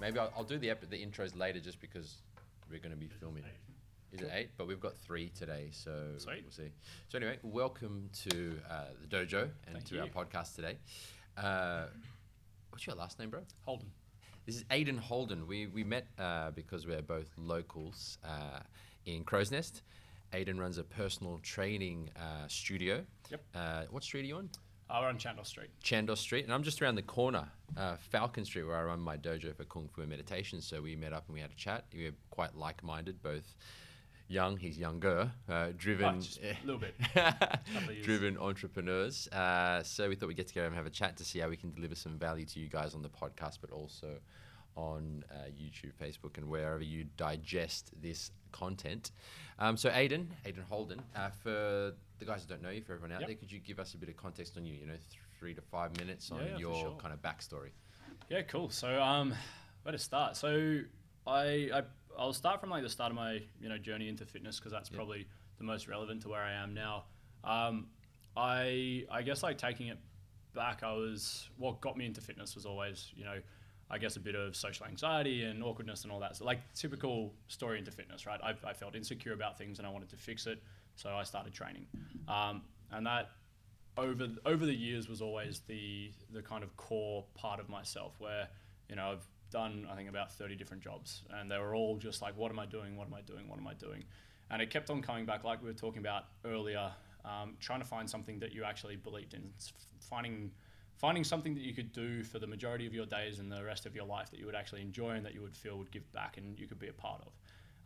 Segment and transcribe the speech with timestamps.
[0.00, 2.16] Maybe I'll, I'll do the ep- the intros later, just because
[2.70, 3.44] we're going to be filming.
[4.12, 4.50] Is it eight?
[4.56, 6.42] But we've got three today, so Sweet.
[6.42, 6.70] we'll see.
[7.08, 10.76] So anyway, welcome to uh, the dojo and Thank to our podcast today.
[11.36, 11.86] Uh,
[12.70, 13.40] what's your last name, bro?
[13.64, 13.90] Holden.
[14.46, 15.46] This is Aiden Holden.
[15.46, 18.60] We we met uh, because we're both locals uh,
[19.04, 19.82] in Crow's Nest.
[20.32, 23.04] Aiden runs a personal training uh, studio.
[23.30, 23.40] Yep.
[23.54, 24.48] Uh, what street are you on?
[24.90, 25.68] Uh, we're on Chandler Street.
[25.84, 27.46] Chandos Street, and I'm just around the corner,
[27.76, 30.62] uh, Falcon Street, where I run my dojo for Kung Fu and meditation.
[30.62, 31.84] So we met up and we had a chat.
[31.94, 33.54] We were quite like-minded, both
[34.28, 36.94] young, he's younger, uh, driven, Oh, a little bit.
[38.02, 39.28] driven entrepreneurs.
[39.28, 41.56] Uh, so we thought we'd get together and have a chat to see how we
[41.56, 44.16] can deliver some value to you guys on the podcast, but also
[44.78, 49.10] on uh, YouTube, Facebook, and wherever you digest this content.
[49.58, 53.12] Um, so Aiden, Aiden Holden, uh, for the guys who don't know you, for everyone
[53.12, 53.28] out Yep.
[53.28, 54.74] there, could you give us a bit of context on you?
[54.74, 54.94] You know,
[55.40, 56.96] three to five minutes on Yeah, your sure.
[57.00, 57.70] kind of backstory.
[58.30, 58.70] Yeah, cool.
[58.70, 59.34] So, um,
[59.82, 60.36] where to start?
[60.36, 60.80] So,
[61.26, 61.82] I, I
[62.16, 64.90] I'll start from like the start of my you know journey into fitness because that's
[64.90, 64.96] Yeah.
[64.96, 65.26] probably
[65.58, 67.04] the most relevant to where I am now.
[67.42, 67.88] Um,
[68.36, 69.98] I I guess like taking it
[70.54, 73.40] back, I was what got me into fitness was always you know.
[73.90, 76.36] I guess a bit of social anxiety and awkwardness and all that.
[76.36, 78.40] So like typical story into fitness, right?
[78.42, 80.62] I, I felt insecure about things and I wanted to fix it,
[80.96, 81.86] so I started training,
[82.28, 83.30] um, and that
[83.96, 88.48] over over the years was always the the kind of core part of myself where
[88.88, 92.22] you know I've done I think about 30 different jobs and they were all just
[92.22, 92.96] like what am I doing?
[92.96, 93.48] What am I doing?
[93.48, 94.04] What am I doing?
[94.50, 96.92] And it kept on coming back like we were talking about earlier
[97.24, 99.50] um, trying to find something that you actually believed in.
[100.00, 100.50] Finding
[100.98, 103.86] finding something that you could do for the majority of your days and the rest
[103.86, 106.10] of your life that you would actually enjoy and that you would feel would give
[106.12, 107.32] back and you could be a part of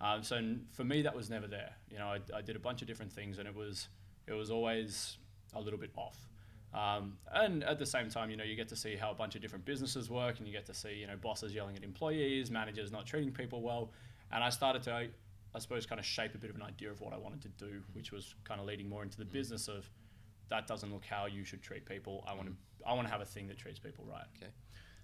[0.00, 0.40] um, so
[0.72, 3.12] for me that was never there you know I, I did a bunch of different
[3.12, 3.88] things and it was
[4.26, 5.18] it was always
[5.54, 6.28] a little bit off.
[6.74, 9.34] Um, and at the same time, you know, you get to see how a bunch
[9.34, 12.50] of different businesses work, and you get to see, you know, bosses yelling at employees,
[12.50, 13.90] managers not treating people well.
[14.32, 15.08] And I started to,
[15.54, 17.48] I suppose, kind of shape a bit of an idea of what I wanted to
[17.48, 19.90] do, which was kind of leading more into the business of
[20.52, 22.22] that doesn't look how you should treat people.
[22.28, 22.54] I want to,
[22.86, 24.26] I want to have a thing that treats people right.
[24.36, 24.52] Okay.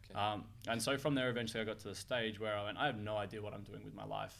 [0.04, 0.19] Okay.
[0.19, 2.84] Um, and so from there, eventually, I got to the stage where I went, I
[2.86, 4.37] have no idea what I'm doing with my life,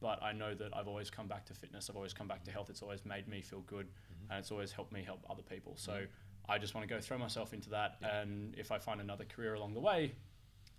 [0.00, 1.90] but I know that I've always come back to fitness.
[1.90, 2.70] I've always come back to health.
[2.70, 3.88] It's always made me feel good,
[4.30, 5.74] and it's always helped me help other people.
[5.76, 6.04] So
[6.48, 9.54] I just want to go throw myself into that, and if I find another career
[9.54, 10.12] along the way,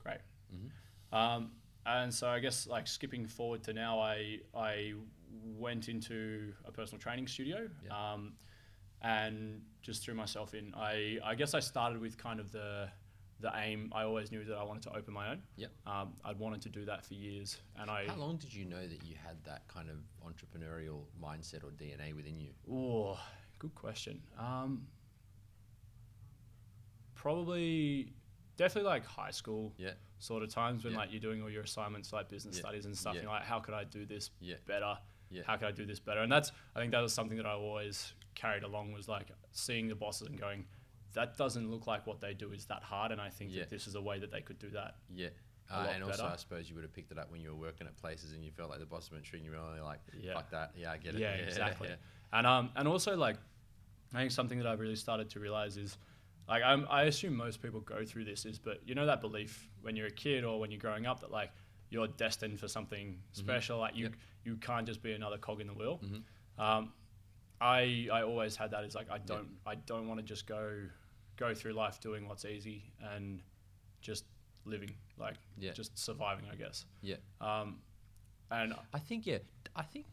[0.01, 0.21] great.
[0.53, 1.15] Mm-hmm.
[1.15, 1.51] Um,
[1.85, 4.93] and so I guess like skipping forward to now, I I
[5.57, 7.69] went into a personal training studio.
[7.85, 8.13] Yeah.
[8.13, 8.33] Um,
[9.01, 10.73] and just threw myself in.
[10.75, 12.89] I, I guess I started with kind of the
[13.39, 13.91] the aim.
[13.93, 15.43] I always knew that I wanted to open my own.
[15.57, 15.71] Yep.
[15.85, 18.05] Um, I'd wanted to do that for years, and I.
[18.07, 22.15] How long did you know that you had that kind of entrepreneurial mindset or DNA
[22.15, 22.49] within you?
[22.71, 23.19] Oh,
[23.59, 24.21] good question.
[24.39, 24.87] Um,
[27.15, 28.13] probably,
[28.57, 29.91] definitely like high school Yeah.
[30.19, 30.99] sort of times when Yeah.
[30.99, 32.61] like you're doing all your assignments like business Yeah.
[32.61, 33.15] studies and stuff.
[33.15, 33.21] Yeah.
[33.23, 34.55] You're like, how could I do this Yeah.
[34.65, 34.97] better?
[35.29, 35.43] Yeah.
[35.45, 36.21] How could I do this better?
[36.21, 39.87] And that's I think that was something that I always carried along was like seeing
[39.87, 40.65] the bosses and going,
[41.13, 43.61] that doesn't look like what they do is that hard, and I think Yeah.
[43.61, 44.95] that this is a way that they could do that.
[45.13, 45.29] Yeah.
[45.71, 46.33] Uh, and also, better.
[46.33, 48.43] I suppose you would have picked it up when you were working at places and
[48.43, 49.67] you felt like the boss weren't treating you well.
[49.67, 50.33] And you're like, Yeah.
[50.33, 50.71] fuck that.
[50.75, 51.21] Yeah, I get it.
[51.21, 51.87] Yeah, exactly.
[51.89, 51.95] yeah.
[52.33, 53.37] And um, and also like,
[54.13, 55.97] I think something that I've really started to realize is,
[56.47, 59.69] like, I'm, I assume most people go through this is, but you know that belief
[59.81, 61.51] when you're a kid or when you're growing up that like
[61.89, 64.13] you're destined for something special, like you Yep.
[64.43, 66.01] you can't just be another cog in the wheel.
[66.03, 66.23] Mhm.
[66.61, 66.93] Um,
[67.63, 68.83] I I always had that.
[68.83, 70.69] Is like I don't I don't want to just go
[71.37, 73.41] go through life doing what's easy and
[74.01, 74.25] just
[74.65, 75.71] living like Yeah.
[75.71, 76.85] just surviving, I guess.
[77.01, 77.15] Yeah.
[77.41, 77.79] Um,
[78.51, 79.39] and I think, yeah.
[79.75, 80.05] I think,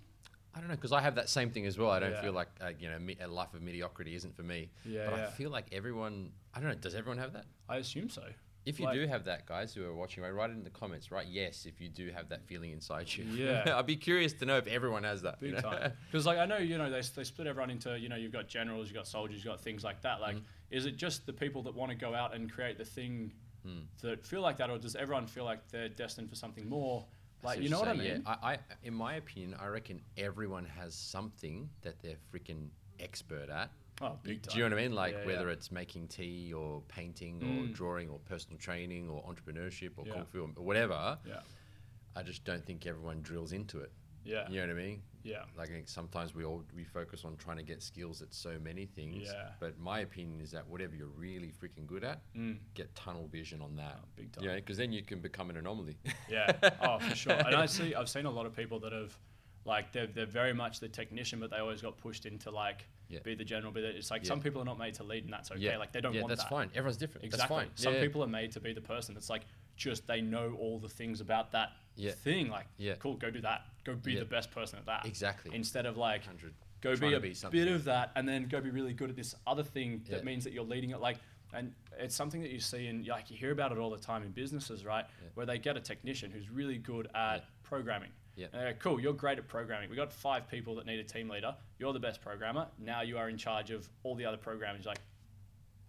[0.54, 1.90] I don't know, because I have that same thing as well.
[1.90, 2.22] I don't Yeah.
[2.22, 4.70] feel like, uh, you know, me, a life of mediocrity isn't for me.
[4.84, 7.44] Yeah, But I feel like everyone, I don't know, does everyone have that?
[7.68, 8.24] I assume so.
[8.70, 10.70] If you Like- do have that, guys who are watching, right, write it in the
[10.70, 11.26] comments, right?
[11.26, 13.24] Yes, if you do have that feeling inside you.
[13.24, 13.76] Yeah.
[13.78, 15.42] I'd be curious to know if everyone has that.
[15.42, 15.60] you know?
[15.60, 15.92] time.
[16.10, 18.48] Because like I know you know they, they split everyone into you know you've got
[18.48, 20.20] generals, you've got soldiers, you've got things like that.
[20.20, 20.42] Like, Mhm.
[20.70, 23.32] is it just the people that want to go out and create the thing
[23.64, 23.80] Hmm.
[24.00, 27.06] that feel like that, or does everyone feel like they're destined for something more?
[27.42, 28.22] Like see you know what I mean?
[28.24, 32.68] Yeah, I, I, in my opinion, I reckon everyone has something that they're freaking
[33.00, 33.70] expert at.
[34.00, 34.52] Oh, big time.
[34.52, 34.94] Do you know what I mean?
[34.94, 35.52] Like Yeah, whether yeah.
[35.52, 37.74] it's making tea or painting or Mm.
[37.74, 40.14] drawing or personal training or entrepreneurship or Yeah.
[40.14, 41.18] kung fu or whatever.
[41.26, 41.40] Yeah,
[42.16, 43.92] I just don't think everyone drills into it.
[44.24, 45.02] yeah, You know what I mean?
[45.22, 45.44] yeah.
[45.56, 48.58] Like I think sometimes we all we focus on trying to get skills at so
[48.58, 49.28] many things.
[49.28, 49.52] Yeah.
[49.60, 52.58] But my opinion is that whatever you're really freaking good at, Mm.
[52.74, 53.98] get tunnel vision on that.
[54.02, 54.44] Oh, big time.
[54.44, 55.96] Yeah, because then you can become an anomaly.
[56.28, 56.52] Yeah.
[56.82, 57.32] Oh, for sure.
[57.32, 59.16] And I see, I've seen a lot of people that have,
[59.64, 63.18] like, they're, they're very much the technician, but they always got pushed into like Yeah.
[63.24, 63.72] be the general.
[63.72, 64.28] Be the, it's like Yeah.
[64.28, 65.60] some people are not made to lead, and that's okay.
[65.60, 65.76] Yeah.
[65.78, 66.50] Like they don't yeah, want that's that.
[66.50, 66.70] fine.
[66.74, 67.24] Everyone's different.
[67.24, 67.56] Exactly.
[67.56, 67.76] That's fine.
[67.92, 69.42] Some people are made to be the person that's like,
[69.76, 72.12] just they know all the things about that Yeah.
[72.12, 72.48] thing.
[72.48, 72.94] Like, Yeah.
[72.98, 73.66] cool, go do that.
[73.84, 75.06] Go be the best person at that.
[75.06, 75.54] Exactly.
[75.54, 76.54] Instead of like 100.
[76.82, 79.34] go be a be bit of that and then go be really good at this
[79.46, 81.18] other thing that means that you're leading it like
[81.52, 84.22] and it's something that you see and like you hear about it all the time
[84.22, 85.28] in businesses right Yeah.
[85.34, 87.44] where they get a technician who's really good at Yeah.
[87.64, 88.08] programming
[88.40, 88.46] Yeah.
[88.58, 91.54] Uh, cool you're great at programming we got five people that need a team leader
[91.78, 95.00] you're the best programmer now you are in charge of all the other programmers like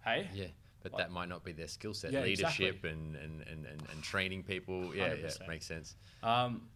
[0.04, 0.48] hey Yeah,
[0.84, 2.12] but Like- that might not be their skill set.
[2.12, 4.94] Yeah, Leadership and, and, and, and, and training people.
[4.96, 5.48] Yeah, yeah, 100%.
[5.48, 5.96] makes sense.
[6.24, 6.68] um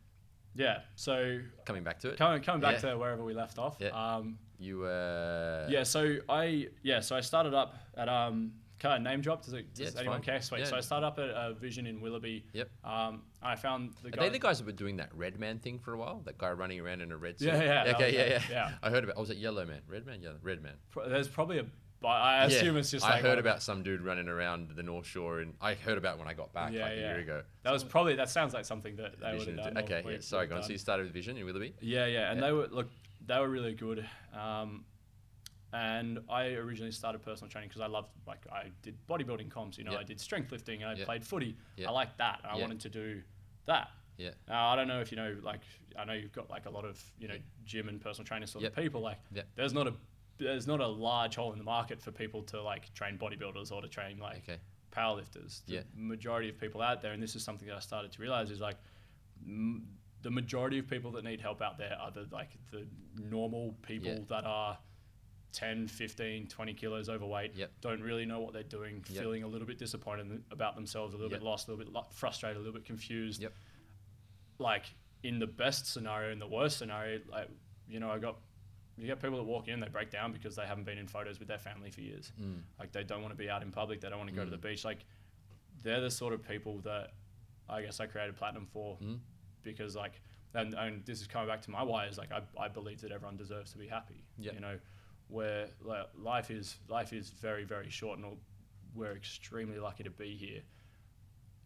[0.58, 2.92] yeah so Coming back to it, coming, coming back Yeah.
[2.92, 3.90] to wherever we left off Yeah.
[3.90, 8.98] um you uh, yeah so i yeah so i started up at um can I
[8.98, 10.24] name drop does, it, does it's anyone fine.
[10.26, 10.66] care sweet Yeah.
[10.66, 12.70] so i started up a, uh, vision in willoughby Yep.
[12.84, 15.60] um i found the Are guy they the guys that were doing that red man
[15.60, 16.22] thing for a while?
[16.26, 17.48] That guy running around in a red suit?
[17.48, 18.72] Yeah, yeah, Okay, yeah, yeah, yeah.
[18.84, 19.18] I heard about.
[19.18, 20.74] I was at Yellow Man, Red Man, Yellow, Red Man.
[20.92, 21.66] Pro- There's probably a.
[22.06, 23.06] I Yeah, assume it's just.
[23.06, 26.18] I like heard about some dude running around the North Shore, and I heard about
[26.20, 27.42] when I got back Yeah, like a year ago.
[27.64, 28.16] That was probably.
[28.16, 29.78] That sounds like something that they would have done.
[29.80, 30.64] okay, yeah, sorry, go on.
[30.64, 31.74] So you started with Vision in Willoughby.
[31.82, 32.48] Yeah, yeah, and Yeah.
[32.48, 32.90] they were look.
[33.26, 34.06] They were really good.
[34.34, 34.86] Um,
[35.74, 39.78] and I originally started personal training because I loved like I did bodybuilding comps.
[39.78, 40.00] You know, Yeah.
[40.00, 41.06] I did strength lifting and I Yeah.
[41.06, 41.56] played footy.
[41.78, 41.90] Yeah.
[41.90, 43.22] I liked that, and I wanted to do
[43.66, 43.90] that.
[44.18, 45.60] Yeah, Now, I don't know if you know, like,
[45.98, 48.64] I know you've got like a lot of you know gym and personal training sort
[48.64, 48.72] Yep.
[48.78, 49.02] of people.
[49.02, 49.48] Like, Yep.
[49.56, 49.94] there's not a
[50.38, 53.82] there's not a large hole in the market for people to like train bodybuilders or
[53.82, 54.60] to train like okay,
[54.92, 55.66] powerlifters.
[55.66, 55.84] The Yeah.
[55.96, 58.60] majority of people out there, and this is something that I started to realize, is
[58.62, 58.78] like
[59.46, 62.88] m- the majority of people that need help out there are the like the
[63.18, 64.20] normal people Yeah.
[64.30, 64.78] that are
[65.56, 67.72] 10, 15, 20 kilos overweight, Yep.
[67.82, 69.24] don't really know what they're doing, Yep.
[69.24, 71.40] feeling a little bit disappointed about themselves, a little Yep.
[71.40, 73.42] bit lost, a little bit frustrated, a little bit confused.
[73.42, 73.54] Yep.
[74.60, 74.86] Like
[75.24, 77.50] in the best scenario, in the worst scenario, like
[77.88, 78.38] you know, I got
[78.98, 81.38] you get people that walk in, they break down because they haven't been in photos
[81.40, 82.32] with their family for years.
[82.40, 82.62] Mm.
[82.80, 84.00] Like they don't want to be out in public.
[84.02, 84.62] They don't want to go to the Mm.
[84.62, 84.86] beach.
[84.86, 85.06] Like
[85.84, 87.14] they're the sort of people that
[87.68, 89.20] I guess I created Platinum for Mm.
[89.64, 90.22] because like,
[90.54, 93.12] and, and this is coming back to my why is like I, I believe that
[93.12, 94.24] everyone deserves to be happy.
[94.38, 94.54] Yeah.
[94.54, 94.80] You know,
[95.28, 98.38] where like, life is life is very very short and
[98.94, 100.62] we're extremely lucky to be here.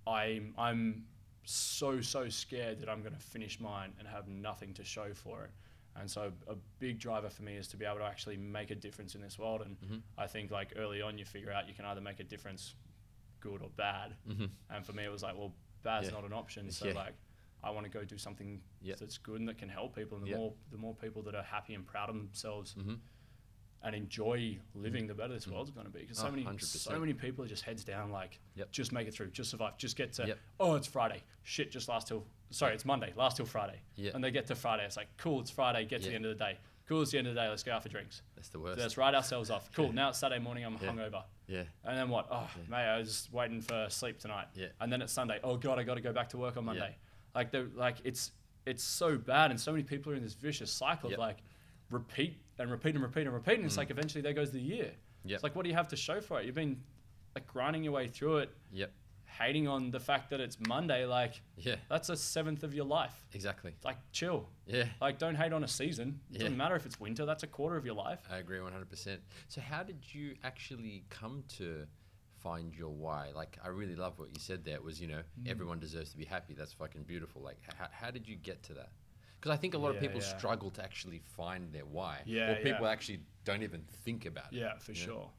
[0.08, 1.06] I'm I'm
[1.44, 5.44] so so scared that I'm going to finish mine and have nothing to show for
[5.46, 5.52] it.
[5.96, 8.76] And so a big driver for me is to be able to actually make a
[8.76, 9.62] difference in this world.
[9.62, 10.02] And Mhm.
[10.18, 12.76] I think like early on you figure out you can either make a difference,
[13.40, 14.16] good or bad.
[14.28, 14.50] Mhm.
[14.70, 15.54] And for me it was like, well,
[15.84, 16.14] bad's Yeah.
[16.14, 16.72] not an option.
[16.72, 16.94] So Yeah.
[16.94, 17.16] like,
[17.64, 18.96] I want to go do something Yeah.
[18.96, 20.18] that's good and that can help people.
[20.18, 20.38] And the Yeah.
[20.38, 23.00] more the more people that are happy and proud of themselves Mhm.
[23.84, 25.08] And enjoy living, mm.
[25.08, 25.54] the better this mm.
[25.54, 26.00] world's going to be.
[26.02, 26.62] Because so Oh, many 100%.
[26.64, 28.72] so many people are just heads down, like Yep.
[28.72, 30.28] just make it through, just survive, just get to.
[30.28, 30.40] Yep.
[30.60, 31.24] Oh, it's Friday.
[31.44, 32.26] Shit, just last till.
[32.52, 33.14] Sorry, it's Monday.
[33.16, 33.80] Last till Friday.
[33.96, 34.12] Yeah.
[34.14, 34.84] And they get to Friday.
[34.86, 35.40] It's like cool.
[35.40, 35.86] It's Friday.
[35.86, 36.58] Get to the end of the day.
[36.88, 37.04] Cool.
[37.04, 37.48] It's the end of the day.
[37.48, 38.24] Let's go out for drinks.
[38.36, 38.80] That's the worst.
[38.80, 39.72] Let's write ourselves off.
[39.74, 39.94] Cool.
[39.94, 40.66] Now it's Saturday morning.
[40.66, 40.90] I'm Yeah.
[40.92, 41.24] hungover.
[41.48, 42.28] yeah, And then what?
[42.32, 42.64] Oh, Yeah.
[42.68, 44.48] mate, I was just waiting for sleep tonight.
[44.56, 44.68] Yeah.
[44.80, 45.40] And then it's Sunday.
[45.44, 46.74] Oh God, I got to go back to work on Yeah.
[46.74, 46.96] Monday.
[47.36, 48.32] Like the like it's
[48.66, 51.18] it's so bad, and so many people are in this vicious cycle Yep.
[51.18, 51.38] of like
[51.92, 54.92] repeat and repeat and repeat and repeat, and it's like eventually there goes the year.
[55.26, 55.36] Yep.
[55.36, 56.46] It's like what do you have to show for it?
[56.46, 56.82] You've been
[57.36, 58.92] like grinding your way through it, yep,
[59.26, 61.06] hating on the fact that it's Monday.
[61.06, 63.26] Like yeah, that's a seventh of your life.
[63.34, 63.74] exactly.
[63.84, 64.48] Like chill.
[64.66, 66.20] Yeah, Like don't hate on a season.
[66.30, 66.40] It Yeah.
[66.44, 67.26] doesn't matter if it's winter.
[67.26, 68.22] That's a quarter of your life.
[68.32, 69.18] I agree 100%.
[69.48, 71.86] So, how did you actually come to
[72.42, 73.32] find your why?
[73.36, 74.76] Like, I really love what you said there.
[74.76, 75.50] It was, you know, Mm.
[75.50, 76.54] everyone deserves to be happy.
[76.54, 77.42] That's fucking beautiful.
[77.42, 78.90] Like, how, how did you get to that?
[79.40, 80.38] Because I think a lot of people yeah.
[80.38, 82.20] struggle to actually find their why.
[82.26, 82.92] Yeah, Or people yeah.
[82.92, 84.58] actually don't even think about it.
[84.60, 85.06] Yeah, for Yeah.
[85.06, 85.30] sure.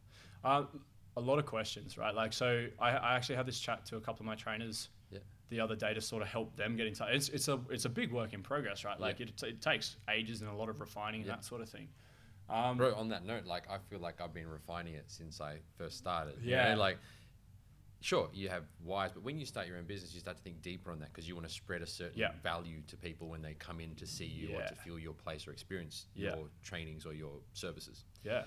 [0.42, 0.68] Um,
[1.16, 2.14] a lot of questions, right?
[2.14, 5.18] Like, so I, I actually had this chat to a couple of my trainers Yeah.
[5.50, 7.88] the other day to sort of help them get into it's it's a it's a
[7.90, 8.98] big work in progress, right?
[8.98, 9.26] Like Yeah.
[9.26, 11.32] it, it takes ages and a lot of refining Yeah.
[11.32, 11.88] and that sort of thing.
[12.48, 15.58] Um, Bro, on that note, like, I feel like I've been refining it since I
[15.76, 16.34] first started.
[16.42, 16.74] you Yeah.
[16.74, 16.98] know, like,
[18.00, 20.62] sure, you have whys, but when you start your own business, you start to think
[20.62, 22.32] deeper on that because you want to spread a certain Yeah.
[22.42, 25.46] value to people when they come in to see you or to feel your place
[25.46, 26.36] or experience Yeah.
[26.36, 28.04] your trainings or your services.
[28.24, 28.46] yeah,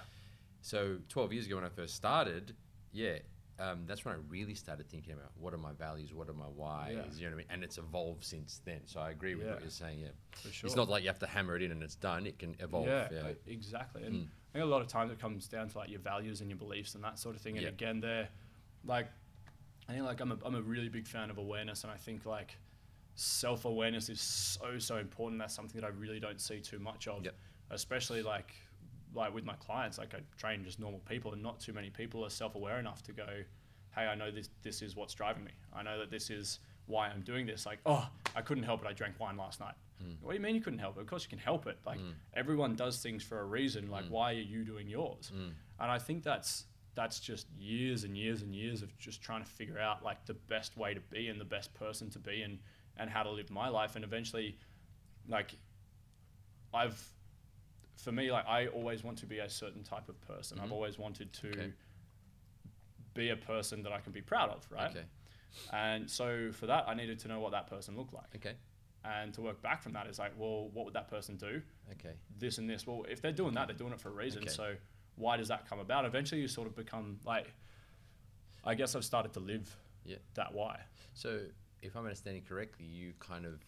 [0.61, 2.55] So 12 years ago when I first started,
[2.93, 3.19] yeah,
[3.59, 6.45] um, that's when I really started thinking about what are my values, what are my
[6.47, 7.05] whys, Yeah.
[7.15, 7.47] you know what I mean?
[7.49, 8.81] And it's evolved since then.
[8.87, 9.53] So I agree with Yeah.
[9.53, 10.07] what you're saying, yeah.
[10.31, 10.67] for sure.
[10.67, 12.25] It's not like you have to hammer it in and it's done.
[12.25, 12.87] It can evolve.
[12.87, 13.33] yeah, Yeah.
[13.45, 14.03] exactly.
[14.03, 14.27] And Mm.
[14.27, 16.57] I think a lot of times it comes down to like your values and your
[16.57, 17.55] beliefs and that sort of thing.
[17.57, 17.69] And Yeah.
[17.69, 18.29] again, they're
[18.85, 19.09] like,
[19.89, 22.25] I think like I'm a, I'm a really big fan of awareness, and I think
[22.25, 22.57] like
[23.15, 25.39] self awareness is so so important.
[25.39, 27.35] That's something that I really don't see too much of, Yep.
[27.71, 28.53] especially like
[29.13, 29.97] like with my clients.
[29.97, 33.03] Like I train just normal people, and not too many people are self aware enough
[33.03, 33.27] to go,
[33.95, 35.51] hey, I know this this is what's driving me.
[35.73, 37.65] I know that this is why I'm doing this.
[37.65, 38.87] Like, oh, I couldn't help it.
[38.87, 39.75] I drank wine last night.
[40.21, 40.99] What do you mean you couldn't help it?
[41.01, 41.77] Of course you can help it.
[41.85, 42.11] Like Mm.
[42.33, 43.89] everyone does things for a reason.
[43.89, 44.09] Like Mm.
[44.09, 45.31] why are you doing yours?
[45.33, 45.53] Mm.
[45.79, 49.49] And I think that's that's just years and years and years of just trying to
[49.49, 52.59] figure out like the best way to be and the best person to be and
[52.97, 54.57] and how to live my life and eventually
[55.27, 55.55] like
[56.73, 57.03] I've
[57.97, 60.59] for me like I always want to be a certain type of person.
[60.59, 60.73] I've Mhm.
[60.73, 61.73] always wanted to Okay.
[63.13, 64.89] be a person that I can be proud of, right?
[64.89, 65.05] Okay.
[65.71, 68.35] And so for that I needed to know what that person looked like.
[68.35, 68.55] Okay.
[69.05, 71.61] And to work back from that is like, well, what would that person do?
[71.91, 72.15] Okay.
[72.37, 72.87] This and this.
[72.87, 74.43] Well, if they're doing that, they're doing it for a reason.
[74.43, 74.51] Okay.
[74.51, 74.75] So
[75.15, 76.05] why does that come about?
[76.05, 77.53] Eventually you sort of become like
[78.65, 80.17] I guess I've started to live Yeah.
[80.35, 80.79] that why.
[81.13, 81.41] So,
[81.81, 83.59] if I'm understanding correctly, you kind of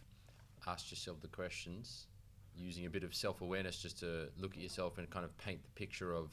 [0.67, 2.07] asked yourself the questions
[2.55, 5.61] using a bit of self awareness just to look at yourself and kind of paint
[5.63, 6.31] the picture of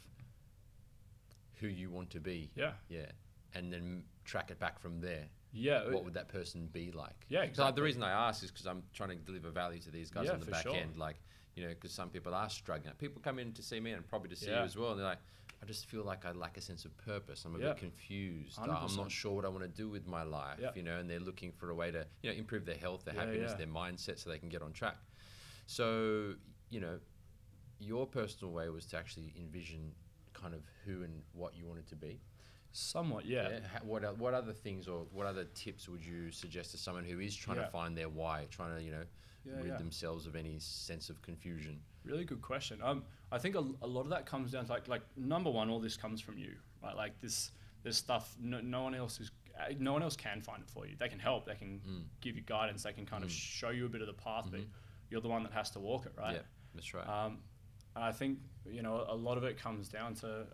[1.54, 2.50] who you want to be.
[2.54, 2.72] Yeah.
[2.88, 3.06] Yeah.
[3.54, 5.26] And then track it back from there.
[5.52, 5.78] Yeah.
[5.86, 7.26] Uh, what would that person be like?
[7.28, 10.10] Yeah, So the reason I ask is because I'm trying to deliver value to these
[10.10, 10.74] guys Yeah, on the back sure.
[10.76, 10.96] end.
[10.96, 11.16] Like,
[11.54, 12.94] you know, because some people are struggling.
[12.94, 14.60] People come in to see me and probably to see Yeah.
[14.60, 14.90] you as well.
[14.92, 15.18] And they're like,
[15.62, 17.44] I just feel like I lack a sense of purpose.
[17.44, 17.68] I'm a Yeah.
[17.68, 18.58] bit confused.
[18.58, 20.58] I- I'm not sure what I want to do with my life.
[20.60, 20.72] Yeah.
[20.74, 23.14] You know, and they're looking for a way to, you know, improve their health, their
[23.14, 23.58] Yeah, happiness, yeah.
[23.58, 24.96] their mindset, so they can get on track.
[25.66, 26.34] So,
[26.70, 26.98] you know,
[27.78, 29.94] your personal way was to actually envision
[30.32, 32.20] kind of who and what you wanted to be.
[32.72, 33.60] Somewhat, yeah.
[33.68, 37.20] Ha- What what other things or what other tips would you suggest to someone who
[37.20, 37.66] is trying Yeah.
[37.66, 39.04] to find their why, trying to you know
[39.44, 39.76] Yeah, rid yeah.
[39.76, 41.80] themselves of any sense of confusion?
[42.04, 42.80] Really good question.
[42.82, 45.68] Um, I think a, a lot of that comes down to like, like number one,
[45.70, 46.94] all this comes from you, right?
[46.96, 47.50] Like this,
[47.82, 48.34] this stuff.
[48.40, 49.30] No, no one else is,
[49.78, 50.94] no one else can find it for you.
[50.98, 51.46] They can help.
[51.46, 52.04] They can Mm.
[52.20, 52.82] give you guidance.
[52.84, 53.34] They can kind of Mm.
[53.34, 54.66] show you a bit of the path, but Mhm.
[55.10, 56.34] you're the one that has to walk it, right?
[56.36, 56.42] Yeah,
[56.74, 57.06] that's right.
[57.08, 57.42] Um,
[57.96, 60.46] and I think you know a lot of it comes down to.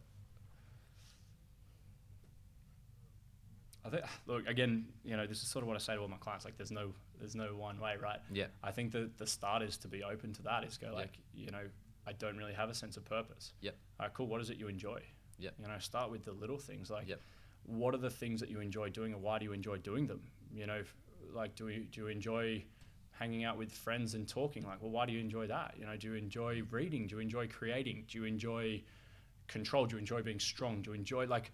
[3.88, 4.86] I think look again.
[5.04, 6.44] You know, this is sort of what I say to all my clients.
[6.44, 8.20] Like, there's no, there's no one way, right?
[8.32, 10.64] yeah, I think that the start is to be open to that.
[10.64, 10.92] Is go Yeah.
[10.92, 11.64] like, you know,
[12.06, 13.52] I don't really have a sense of purpose.
[13.60, 13.76] Yep.
[14.00, 14.26] All right, cool.
[14.26, 15.02] What is it you enjoy?
[15.38, 15.54] Yep.
[15.60, 16.90] You know, start with the little things.
[16.90, 17.20] Like, Yep.
[17.64, 20.22] what are the things that you enjoy doing, and why do you enjoy doing them?
[20.54, 20.82] You know,
[21.32, 22.64] like, do you do you enjoy
[23.12, 24.62] hanging out with friends and talking?
[24.64, 25.74] Like, well, why do you enjoy that?
[25.78, 27.06] You know, do you enjoy reading?
[27.08, 28.04] Do you enjoy creating?
[28.08, 28.82] Do you enjoy
[29.48, 29.86] control?
[29.86, 30.82] Do you enjoy being strong?
[30.82, 31.50] Do you enjoy like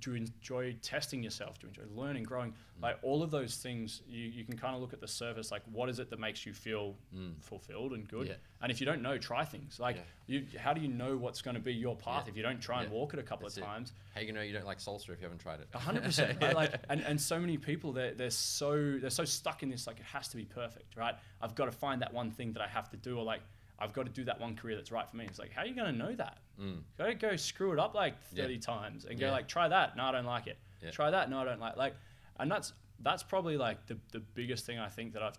[0.00, 1.58] do you enjoy testing yourself?
[1.58, 2.50] Do you enjoy learning, growing?
[2.52, 2.82] Mm.
[2.82, 5.50] Like all of those things, you, you can kind of look at the surface.
[5.50, 7.34] Like, what is it that makes you feel Mm.
[7.42, 8.28] fulfilled and good?
[8.28, 8.34] Yeah.
[8.62, 9.78] And if you don't know, try things.
[9.80, 10.02] Like, Yeah.
[10.26, 12.30] you, how do you know what's going to be your path Yeah.
[12.30, 13.66] if you don't try and walk it a couple That's of it.
[13.66, 13.92] times?
[14.14, 15.68] How you know you don't like salsa if you haven't tried it?
[15.74, 16.40] A hundred percent.
[16.42, 16.54] right?
[16.54, 19.98] Like, and, and so many people they're, they're so they're so stuck in this like
[20.00, 21.14] it has to be perfect, right?
[21.42, 23.40] I've got to find that one thing that I have to do, or like
[23.80, 25.24] I've got to do that one career that's right for me.
[25.26, 26.38] It's like how are you going to know that?
[26.60, 26.82] Mm.
[26.98, 28.42] Go go screw it up like Yeah.
[28.44, 29.28] thirty times and Yeah.
[29.28, 29.96] go like try that.
[29.96, 30.58] No, I don't like it.
[30.82, 30.90] Yeah.
[30.90, 31.30] Try that.
[31.30, 31.94] No, I don't like like,
[32.38, 35.38] and that's that's probably like the the biggest thing I think that I've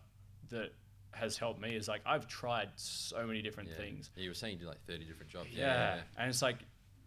[0.50, 0.74] that
[1.14, 3.76] has helped me is like I've tried so many different Yeah.
[3.76, 4.12] things.
[4.16, 5.50] Yeah, you were saying you did like 30 different jobs.
[5.52, 6.00] Yeah.
[6.18, 6.58] And it's like,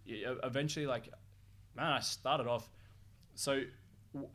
[0.07, 1.09] eventually, like,
[1.75, 2.69] man, I started off.
[3.35, 3.63] So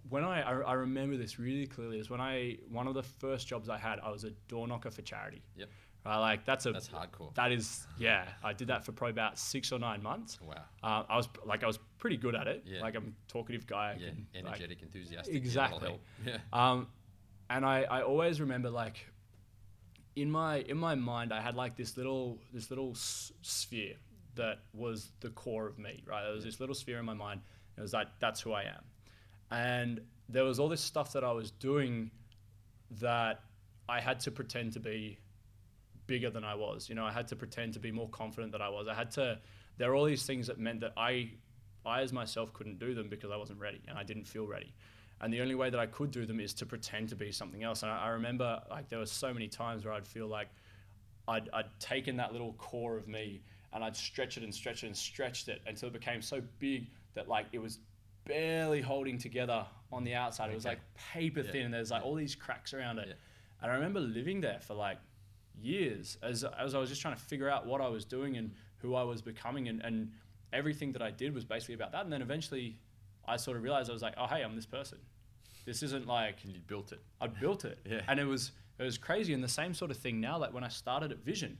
[0.10, 3.48] when I, I, I remember this really clearly is when I, one of the first
[3.48, 5.42] jobs I had, I was a door knocker for charity.
[5.56, 5.70] Yep.
[6.06, 7.34] Right, like that's a, That's hardcore.
[7.36, 10.40] that is, yeah, I did that for probably about six or nine months.
[10.42, 10.56] Wow.
[10.82, 12.64] Uh, I was like, I was pretty good at it.
[12.66, 12.82] Yeah.
[12.82, 13.98] Like I'm a talkative guy.
[14.00, 14.08] Yeah.
[14.10, 15.36] can, like, Energetic, enthusiastic.
[15.36, 16.00] Exactly.
[16.26, 16.38] Yeah.
[16.54, 16.88] um,
[17.50, 19.06] and I, I always remember like
[20.16, 23.96] in my in my mind I had like this little this little s- sphere
[24.36, 27.42] that was the core of me right there was this little sphere in my mind
[27.78, 28.84] it was like that's who I am
[29.52, 32.12] and there was all this stuff that I was doing
[33.00, 33.42] that
[33.88, 35.20] I had to pretend to be
[36.12, 38.62] bigger than I was you know I had to pretend to be more confident than
[38.70, 39.26] I was I had to
[39.78, 41.32] there are all these things that meant that I
[41.86, 44.74] I as myself couldn't do them because I wasn't ready and I didn't feel ready
[45.22, 47.62] and the only way that I could do them is to pretend to be something
[47.62, 47.84] else.
[47.84, 50.48] And I, I remember like there were so many times where I'd feel like
[51.28, 53.42] I'd, I'd taken that little core of me
[53.74, 56.88] and I'd stretch it and stretch it and stretched it until it became so big
[57.16, 57.80] that like it was
[58.26, 60.52] barely holding together on the outside.
[60.52, 60.80] It was like
[61.14, 61.52] paper Yeah.
[61.52, 63.08] thin and there's like all these cracks around it.
[63.10, 63.16] Yeah.
[63.62, 65.00] And I remember living there for like
[65.62, 68.52] years as, as I was just trying to figure out what I was doing and
[68.78, 70.12] who I was becoming and, and
[70.54, 72.04] everything that I did was basically about that.
[72.04, 72.80] And then eventually
[73.28, 74.98] I sort of realized I was like, oh, hey, I'm this person.
[75.66, 77.02] This isn't like And you built it.
[77.22, 77.78] I built it.
[77.90, 78.02] Yeah.
[78.08, 79.34] And it was it was crazy.
[79.34, 81.58] And the same sort of thing now, like when I started at Vision,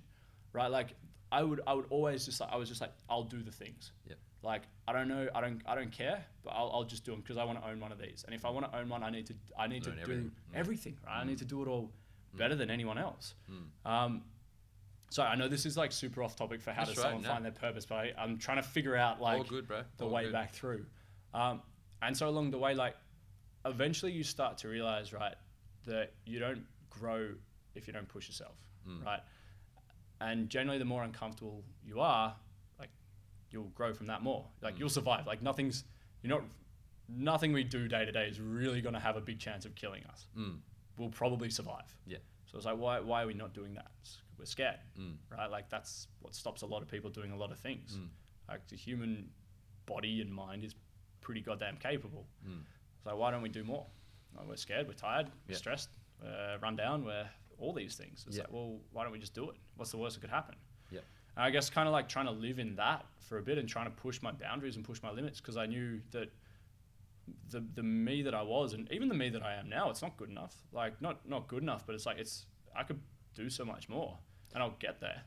[0.54, 0.68] right?
[0.72, 0.96] Like
[1.32, 3.92] I would I would always just like I was just like I'll do the things.
[4.08, 4.18] Yep.
[4.42, 7.20] Like I don't know I don't I don't care, but I'll, I'll just do them
[7.22, 8.24] because I want to own one of these.
[8.26, 10.24] And if I want to own one, I need to I need Learn to everything.
[10.24, 10.60] do Mm.
[10.60, 10.98] everything.
[11.06, 11.20] Right?
[11.22, 11.92] I need to do it all
[12.36, 13.34] better than anyone else.
[13.86, 14.24] Um,
[15.10, 17.24] so I know this is like super off topic for how That's does right, someone
[17.24, 17.30] no.
[17.30, 19.68] find their purpose, but I, I'm trying to figure out like good,
[19.98, 20.34] the All way good.
[20.34, 20.86] back through.
[21.34, 21.62] Um,
[22.02, 22.96] and so along the way, like
[23.66, 25.36] eventually you start to realize, right,
[25.86, 27.30] that you don't grow
[27.76, 28.56] if you don't push yourself,
[28.88, 29.04] Mm.
[29.06, 29.20] right?
[30.22, 32.36] And generally, the more uncomfortable you are,
[32.80, 32.90] like
[33.52, 34.46] you'll grow from that more.
[34.62, 34.80] Like Mm.
[34.80, 35.26] you'll survive.
[35.28, 35.84] Like nothing's
[36.22, 36.44] you're not
[37.08, 39.74] nothing we do day to day is really going to have a big chance of
[39.76, 40.28] killing us.
[40.38, 40.60] Mm.
[41.00, 41.96] We'll probably survive.
[42.06, 42.18] Yeah.
[42.46, 43.90] So it's like why why are we not doing that?
[44.02, 45.18] It's- we're scared, Mm.
[45.30, 45.50] right?
[45.52, 47.98] Like that's what stops a lot of people doing a lot of things.
[47.98, 48.08] Mm.
[48.48, 49.30] Like the human
[49.86, 50.76] body and mind is
[51.20, 52.26] pretty goddamn capable.
[52.48, 52.64] Mm.
[53.04, 53.86] So why don't we do more?
[54.38, 55.58] Like, we're scared, we're tired, we're Yeah.
[55.58, 55.90] stressed,
[56.22, 58.26] we're run down, we're all these things.
[58.28, 58.44] It's Yeah.
[58.44, 59.58] like, well, why don't we just do it?
[59.76, 60.56] What's the worst that could happen?
[60.90, 61.02] Yeah.
[61.36, 63.68] And I guess kind of like trying to live in that for a bit and
[63.68, 66.32] trying to push my boundaries and push my limits because I knew that
[67.50, 70.02] the the me that I was and even the me that I am now, it's
[70.02, 70.56] not good enough.
[70.72, 72.46] Like not not good enough, but it's like it's
[72.76, 73.00] I could
[73.36, 74.18] do so much more,
[74.54, 75.22] and I'll get there.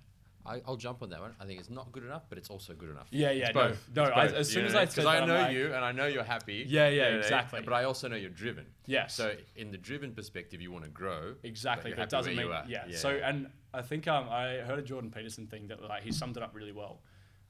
[0.44, 1.34] I, I'll jump on that one.
[1.40, 3.06] I think it's not good enough, but it's also good enough.
[3.10, 3.88] Yeah, yeah, It's no, both.
[3.94, 4.02] no.
[4.04, 6.24] I, as soon know as I said I know like, you and I know you're
[6.24, 6.64] happy.
[6.66, 7.60] Yeah, yeah, you know what exactly.
[7.64, 8.66] But I also know you're driven.
[8.86, 9.14] Yes.
[9.14, 11.34] So in the driven perspective, you want to grow.
[11.44, 12.84] Exactly, but, it doesn't mean yeah.
[12.92, 16.36] So and I think um, I heard a Jordan Peterson thing that like he summed
[16.36, 17.02] it up really well,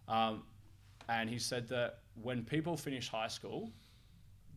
[0.06, 0.42] um,
[1.09, 3.71] and he said that when people finish high school,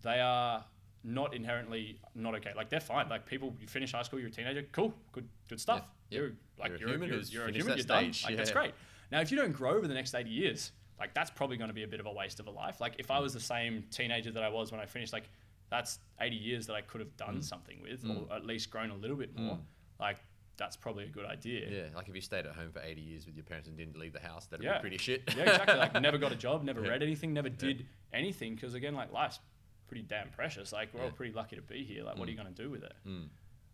[0.05, 0.63] they are
[1.03, 2.51] not inherently not okay.
[2.55, 3.09] Like they're fine.
[3.09, 5.83] Like people, you finish high school, you're a teenager, cool, good, good stuff.
[6.09, 6.19] Yeah, yeah.
[6.19, 7.77] You're like You're a human you're, you're a human.
[7.77, 8.13] You're done.
[8.13, 8.73] stage, Like that's great.
[9.11, 11.73] Now, if you don't grow over the next 80 years, like that's probably going to
[11.73, 12.79] be a bit of a waste of a life.
[12.79, 15.29] Like if I was the same teenager that I was when I finished, like
[15.69, 17.43] that's 80 years that I could have done mm.
[17.43, 18.29] something with, mm.
[18.29, 19.41] or at least grown a little bit mm.
[19.41, 19.59] more.
[19.99, 20.17] Like
[20.57, 21.67] that's probably a good idea.
[21.69, 23.97] Yeah, like if you stayed at home for 80 years with your parents and didn't
[23.97, 24.77] leave the house, that'd Yeah.
[24.77, 25.23] be pretty shit.
[25.35, 25.75] yeah, exactly.
[25.75, 26.89] Like never got a job, never Yeah.
[26.89, 28.55] read anything, never did anything.
[28.55, 29.39] Because again, like life's
[29.87, 30.71] pretty damn precious.
[30.73, 32.03] Like we're all pretty lucky to be here.
[32.03, 32.93] Like, what are you going to do with it?
[33.07, 33.27] Mm.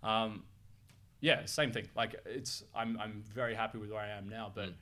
[0.07, 0.43] Um,
[1.19, 1.87] yeah, same thing.
[1.95, 4.73] Like it's I'm I'm very happy with where I am now, but Mm.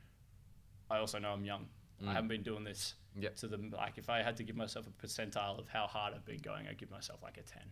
[0.92, 1.68] I also know I'm young.
[2.02, 2.14] I Mm.
[2.14, 3.36] haven't been doing this Yep.
[3.38, 3.98] to the like.
[3.98, 6.78] If I had to give myself a percentile of how hard I've been going, I'd
[6.78, 7.64] give myself like a ten.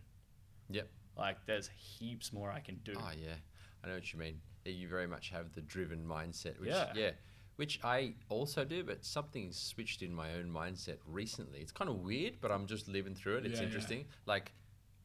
[0.70, 0.88] Yep.
[1.16, 2.92] Like there's heaps more I can do.
[2.96, 3.34] Oh yeah,
[3.82, 4.40] I know what you mean.
[4.64, 6.92] You very much have the driven mindset, which Yeah.
[6.94, 7.10] yeah.
[7.58, 11.58] Which I also do, but something's switched in my own mindset recently.
[11.58, 13.46] It's kind of weird, but I'm just living through it.
[13.46, 13.66] It's Yeah, yeah.
[13.66, 14.04] interesting.
[14.26, 14.52] Like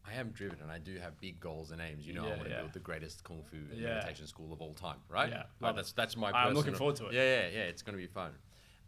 [0.05, 2.05] I am driven, and I do have big goals and aims.
[2.05, 2.59] You know, I want to yeah.
[2.59, 3.95] build the greatest kung fu and Yeah.
[3.95, 5.29] meditation school of all time, right?
[5.31, 6.29] Yeah, Like, that's that's my.
[6.31, 7.13] I'm looking forward to it.
[7.13, 7.61] Yeah, yeah, yeah.
[7.71, 8.33] It's going to be fun.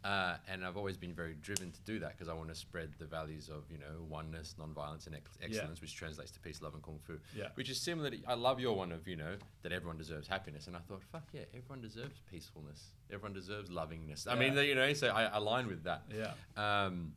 [0.04, 2.90] Uh, and I've always been very driven to do that because I want to spread
[2.98, 6.74] the values of you know oneness, non-violence, and ex- excellence, which translates to peace, love,
[6.74, 7.18] and kung fu.
[7.34, 7.48] Yeah.
[7.54, 10.68] Which is similar to I love your one of you know that everyone deserves happiness,
[10.68, 14.26] and I thought fuck yeah, everyone deserves peacefulness, everyone deserves lovingness.
[14.28, 16.02] I mean you know so I align with that.
[16.14, 16.34] Yeah.
[16.56, 17.14] Um,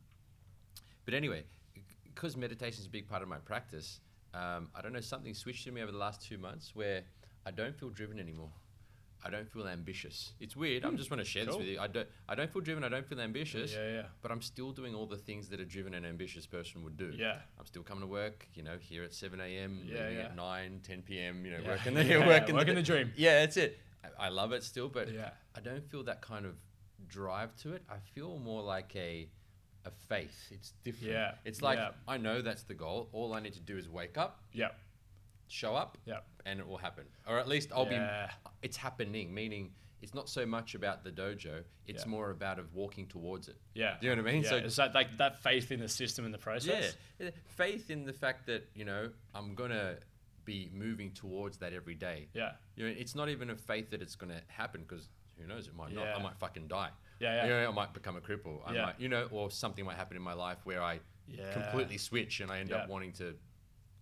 [1.04, 1.44] but anyway,
[2.02, 4.00] because meditation is a big part of my practice,
[4.34, 7.02] um, I don't know, something switched in me over the last two months where
[7.46, 8.50] I don't feel driven anymore.
[9.22, 10.32] I don't feel ambitious.
[10.40, 10.84] It's weird.
[10.84, 11.58] I'm hmm, just want to share cool.
[11.58, 11.80] this with you.
[11.80, 12.08] I don't.
[12.28, 12.84] I don't feel driven.
[12.84, 13.74] I don't feel ambitious.
[13.74, 14.02] Yeah, yeah.
[14.22, 17.12] But I'm still doing all the things that a driven and ambitious person would do.
[17.14, 17.36] Yeah.
[17.58, 18.48] I'm still coming to work.
[18.54, 19.82] You know, here at 7 a.m.
[19.84, 20.18] Yeah, yeah.
[20.20, 21.44] at 9, 10 p.m.
[21.44, 21.68] You know, Yeah.
[21.68, 23.12] working the Yeah, working, working the dream.
[23.16, 23.78] Yeah, that's it.
[24.02, 25.30] I, I love it still, but Yeah.
[25.54, 26.54] I don't feel that kind of
[27.08, 27.82] drive to it.
[27.90, 29.28] I feel more like a
[29.84, 30.48] a faith.
[30.50, 31.12] It's different.
[31.12, 31.90] Yeah, It's like yeah.
[32.06, 33.08] I know that's the goal.
[33.12, 34.68] All I need to do is wake up, Yeah.
[35.50, 36.20] Show up, Yeah.
[36.46, 37.06] and it will happen.
[37.26, 38.26] Or at least I'll Yeah.
[38.28, 42.08] be it's happening, meaning it's not so much about the dojo, it's Yeah.
[42.10, 43.56] more about of walking towards it.
[43.74, 43.98] Yeah.
[44.00, 44.42] Do you know what I mean?
[44.44, 44.48] Yeah.
[44.50, 46.96] So- is that like that faith in the system and the process?
[47.18, 47.30] Yeah.
[47.48, 49.98] Faith in the fact that, you know, I'm to
[50.44, 52.28] be moving towards that every day.
[52.32, 52.56] Yeah.
[52.76, 55.74] You know, it's not even a faith that it's to happen because who knows, it
[55.74, 56.06] might not.
[56.06, 56.90] I might fucking die.
[57.18, 57.44] Yeah, yeah.
[57.44, 58.62] You know, I might become a cripple.
[58.66, 58.86] I Yeah.
[58.86, 61.52] might, you know, or something might happen in my life where I Yeah.
[61.52, 63.38] completely switch and I end up wanting to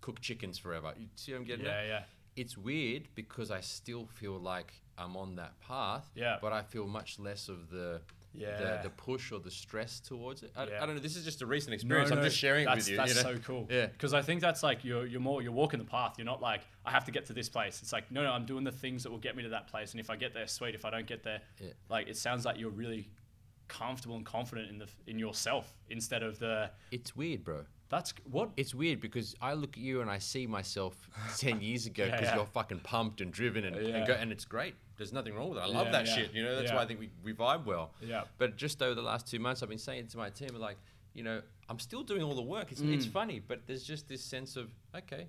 [0.01, 0.93] cook chickens forever.
[0.99, 1.87] You see what I'm getting Yeah, at?
[1.87, 2.03] yeah.
[2.37, 6.09] It's weird because I still feel like I'm on that path.
[6.15, 6.39] Yeah.
[6.41, 8.01] But I feel much less of the
[8.35, 8.59] Yeah.
[8.59, 10.53] the, the push or the stress towards it.
[10.55, 10.83] I, Yeah.
[10.83, 11.01] I don't know.
[11.01, 12.11] This is just a recent experience.
[12.13, 12.97] I'm no, just sharing it with you.
[12.97, 13.35] That's you know?
[13.35, 13.67] so cool.
[13.71, 13.87] Yeah.
[13.87, 16.15] Because I think that's like you're you're more you're walking the path.
[16.19, 17.81] You're not like I have to get to this place.
[17.83, 19.91] It's like no no I'm doing the things that will get me to that place.
[19.93, 20.75] And if I get there, sweet.
[20.77, 21.71] If I don't get there, Yeah.
[21.89, 23.11] like it sounds like you're really
[23.67, 27.65] comfortable and confident in the in yourself instead of the It's weird, bro.
[27.89, 30.95] That's what It's weird because I look at you and I see myself
[31.39, 32.37] 10 years ago because yeah.
[32.37, 33.97] you're fucking pumped and driven and, Yeah.
[33.97, 34.75] and, go, and it's great.
[34.97, 35.63] There's nothing wrong with it.
[35.63, 36.15] I love Yeah, that yeah.
[36.17, 36.33] shit.
[36.35, 36.77] You know, that's Yeah.
[36.77, 37.93] why I think we, we vibe well.
[38.03, 38.25] Yeah.
[38.37, 40.77] But just over the last two months, I've been saying to my team, like,
[41.15, 42.73] you know, I'm still doing all the work.
[42.73, 43.13] It's, it's Mm.
[43.13, 45.29] funny, but there's just this sense of, okay,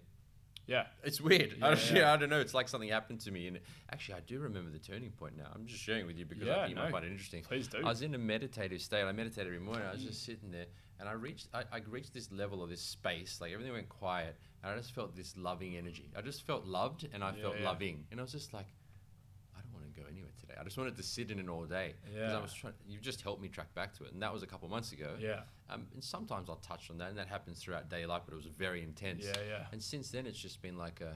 [0.68, 1.58] yeah it's weird.
[1.62, 2.14] I, Yeah, don't, yeah.
[2.14, 2.40] I don't know.
[2.40, 3.48] It's like something happened to me.
[3.48, 3.60] And
[3.92, 5.48] actually, I do remember the turning point now.
[5.56, 7.44] I'm just sharing with you because I Yeah, think you might find it interesting.
[7.44, 7.80] please do.
[7.80, 9.04] I was in a meditative state.
[9.04, 9.86] I meditate every morning.
[9.88, 10.66] I was just sitting there,
[11.00, 13.40] and I reached, I, I reached this level of this space.
[13.42, 16.12] Like everything went quiet, and I just felt this loving energy.
[16.18, 17.66] I just felt loved, and I Yeah, felt yeah.
[17.66, 18.68] loving, and I was just like,
[19.56, 20.56] I don't want to go anywhere today.
[20.60, 21.94] I just wanted to sit in it all day.
[22.16, 22.38] Yeah.
[22.38, 22.74] I was trying.
[22.88, 25.16] You just helped me track back to it, and that was a couple months ago.
[25.20, 28.34] yeah Um, and sometimes I'll touch on that, and that happens throughout daily life, but
[28.34, 29.26] it was very intense.
[29.26, 29.66] Yeah, yeah.
[29.72, 31.16] And since then, it's just been like a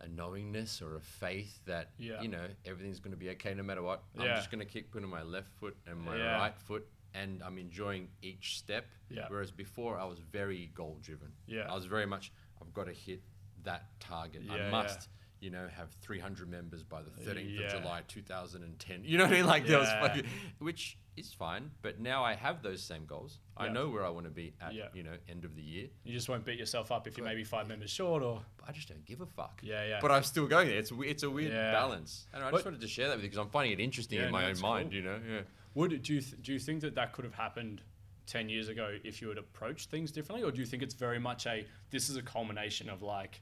[0.00, 2.20] a knowingness or a faith that Yeah.
[2.20, 4.02] you know everything's going to be okay no matter what.
[4.16, 4.22] Yeah.
[4.22, 6.38] I'm just going to keep putting my left foot and my Yeah.
[6.38, 8.86] right foot, and I'm enjoying each step.
[9.10, 9.26] Yeah.
[9.28, 11.28] Whereas before, I was very goal driven.
[11.46, 11.66] Yeah.
[11.70, 12.32] I was very much.
[12.60, 13.20] I've got to hit
[13.64, 14.42] that target.
[14.44, 14.70] Yeah, I yeah.
[14.70, 15.08] must.
[15.40, 17.66] You know, have 300 members by the 13th Yeah.
[17.66, 19.00] of July 2010.
[19.04, 19.46] You know what I mean?
[19.46, 20.24] Like there was, fucking-
[20.60, 21.72] which is fine.
[21.82, 23.40] But now I have those same goals.
[23.56, 24.72] I know where I want to be at.
[24.72, 24.84] Yeah.
[24.94, 25.88] You know, end of the year.
[26.04, 28.40] You just won't beat yourself up if you're maybe five members short or.
[28.56, 29.58] But I just don't give a fuck.
[29.64, 29.98] Yeah, yeah.
[30.00, 30.78] But I'm still going there.
[30.78, 31.72] It's it's a weird Yeah.
[31.72, 33.80] balance, and I But- just wanted to share that with you because I'm finding it
[33.82, 34.90] interesting Yeah, in my no, own mind.
[34.90, 34.96] cool.
[34.96, 35.40] You know, yeah.
[35.74, 37.80] Would do you th- do you think that that could have happened
[38.26, 41.18] ten years ago if you had approached things differently, or do you think it's very
[41.18, 43.40] much a this is a culmination of like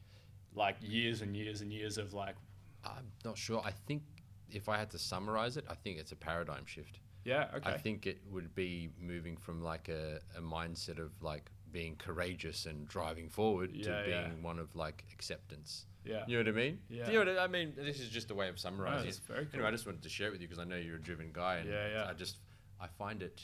[0.54, 2.36] like years and years and years of like
[2.84, 3.60] I'm not sure.
[3.64, 4.02] I think
[4.50, 6.98] if I had to summarize it, I think it's a paradigm shift.
[7.24, 11.50] yeah okay I think it would be moving from like a, a mindset of like
[11.72, 14.28] being courageous and driving forward Yeah, to yeah.
[14.28, 15.86] being one of like acceptance.
[16.04, 16.78] Yeah You know what I mean?
[16.88, 17.06] Yeah.
[17.06, 17.72] Do you know what I mean?
[17.76, 19.20] This is just a way of summarizing it.
[19.26, 21.00] very Anyway, I just wanted to share it with you because I know you're a
[21.00, 22.06] driven guy, and Yeah, yeah.
[22.08, 22.38] I just
[22.80, 23.42] I find it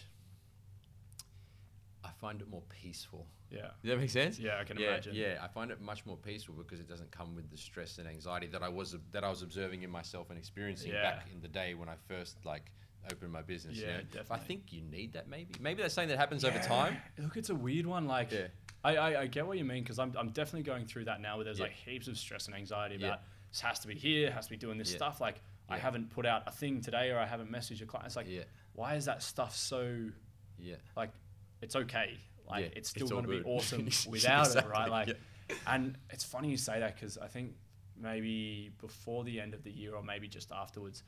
[2.05, 3.27] I find it more peaceful.
[3.51, 4.39] yeah Does that make sense?
[4.39, 7.11] yeah I can yeah, imagine Yeah, I find it much more peaceful because it doesn't
[7.11, 10.31] come with the stress and anxiety that I was that I was observing in myself
[10.31, 11.03] and experiencing Yeah.
[11.03, 12.73] back in the day when I first like
[13.13, 13.77] opened my business.
[13.77, 14.23] you Yeah, know?
[14.31, 15.55] I think you need that maybe.
[15.61, 16.97] Maybe that's something that happens over time.
[17.19, 18.07] Look, it's a weird one.
[18.07, 18.47] Like, Yeah.
[18.85, 21.37] I, I, I get what you mean because I'm, I'm definitely going through that now
[21.37, 21.65] where there's Yeah.
[21.65, 23.07] like heaps of stress and anxiety Yeah.
[23.09, 24.97] about this has to be here, has to be doing this Yeah.
[24.99, 25.21] stuff.
[25.21, 28.07] Like, I haven't put out a thing today or I haven't messaged a client.
[28.07, 28.45] It's like, Yeah.
[28.75, 30.09] why is that stuff so,
[30.59, 30.77] Yeah.
[30.97, 31.11] like,
[31.63, 32.19] it's okay.
[32.49, 34.89] Like, Yeah, it's still going to be awesome without it, right?
[34.91, 35.57] Like, yeah.
[35.67, 37.55] and it's funny you say that because I think
[37.99, 41.03] maybe before the end of the year or maybe just afterwards,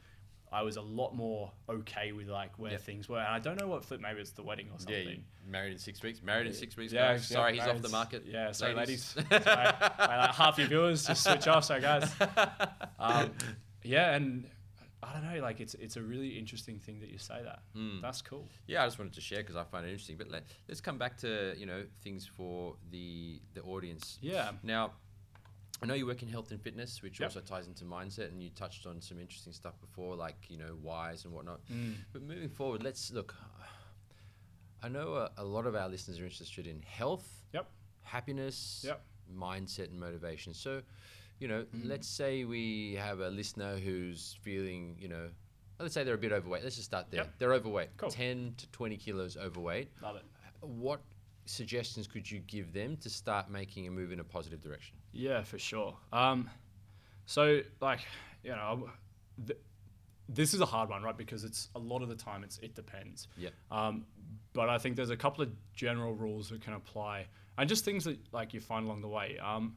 [0.52, 2.78] I was a lot more okay with like where Yeah.
[2.78, 3.18] things were.
[3.18, 5.08] And I don't know what flip, maybe it's the wedding or something.
[5.08, 5.14] Yeah,
[5.46, 6.22] married in six weeks.
[6.22, 6.92] Married in six weeks.
[6.92, 7.26] Yeah, guys.
[7.26, 8.24] Sorry, he's off the market.
[8.26, 9.04] Yeah, sorry, ladies.
[9.04, 11.64] sorry, like half your viewers just switch off.
[11.64, 12.10] Sorry, guys.
[12.98, 13.30] Um,
[13.82, 14.48] yeah, and
[15.02, 15.40] I don't know.
[15.40, 17.60] Like, it's it's a really interesting thing that you say that.
[17.76, 18.02] Mm.
[18.02, 18.48] That's cool.
[18.66, 20.16] Yeah, I just wanted to share because I find it interesting.
[20.16, 24.18] But let, let's come back to you know things for the the audience.
[24.20, 24.50] Yeah.
[24.62, 24.92] Now,
[25.80, 27.28] I know you work in health and fitness, which Yep.
[27.30, 30.76] also ties into mindset, and you touched on some interesting stuff before, like you know
[30.82, 31.60] whys and whatnot.
[31.66, 31.94] Mm.
[32.12, 33.34] But moving forward, let's look.
[34.82, 37.68] I know a, a lot of our listeners are interested in health, Yep.
[38.02, 39.04] happiness, Yep.
[39.32, 40.54] mindset, and motivation.
[40.54, 40.82] So,
[41.40, 41.88] you know, Mm.
[41.88, 45.30] let's say we have a listener who's feeling, you know,
[45.80, 46.62] let's say they're a bit overweight.
[46.62, 47.32] Let's just start there.
[47.38, 48.10] They're overweight, Cool.
[48.10, 49.90] 10 to 20 kilos overweight.
[50.00, 50.24] Love it.
[50.60, 51.00] What
[51.48, 54.96] suggestions could you give them to start making a move in a positive direction?
[55.12, 55.96] Yeah, for sure.
[56.12, 56.50] Um,
[57.26, 58.00] so like
[58.42, 58.90] you know,
[59.46, 59.58] th-
[60.28, 61.16] this is a hard one, right?
[61.16, 63.28] Because it's a lot of the time it's it depends.
[63.36, 63.52] Yep.
[63.70, 64.04] Um,
[64.52, 68.04] but I think there's a couple of general rules that can apply, and just things
[68.04, 69.38] that like you find along the way.
[69.38, 69.76] Um,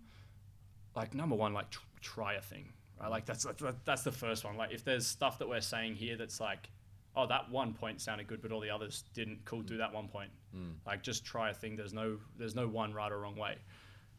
[0.95, 3.09] like number one, like tr- try a thing, right?
[3.09, 4.57] Like that's that's that's the first one.
[4.57, 6.69] Like if there's stuff that we're saying here that's like,
[7.15, 9.39] oh, that one point sounded good, but all the others didn't.
[9.45, 10.31] Cool, do that one point.
[10.55, 10.73] Mm.
[10.85, 11.75] Like just try a thing.
[11.75, 13.57] There's no there's no one right or wrong way.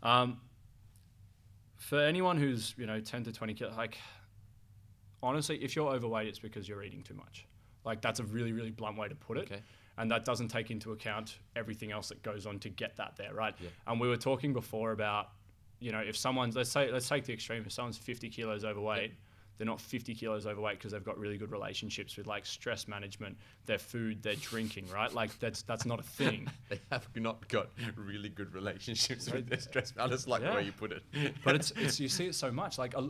[0.03, 0.41] Um,
[1.77, 3.99] for anyone who's you know 10 to 20 kilos, like
[5.23, 7.47] honestly, if you're overweight, it's because you're eating too much.
[7.85, 9.51] Like that's a really really blunt way to put it.
[9.51, 9.63] Okay.
[9.99, 13.35] And that doesn't take into account everything else that goes on to get that there,
[13.35, 13.55] right?
[13.61, 13.69] Yeah.
[13.87, 15.29] And we were talking before about,
[15.81, 19.13] you know, if someone's let's say let's take the extreme, if someone's 50 kilos overweight,
[19.63, 23.37] they're not 50 kilos overweight because they've got really good relationships with like stress management,
[23.67, 25.15] their food, their drinking, right?
[25.15, 26.51] Like that's that's not a thing.
[26.69, 29.93] They have not got really good relationships with their stress.
[29.97, 30.55] I just like the Yeah.
[30.57, 31.05] way you put it.
[31.45, 33.09] but it's, it's you see it so much like a,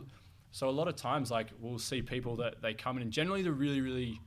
[0.51, 3.41] so a lot of times like we'll see people that they come in and generally
[3.41, 4.19] they're really really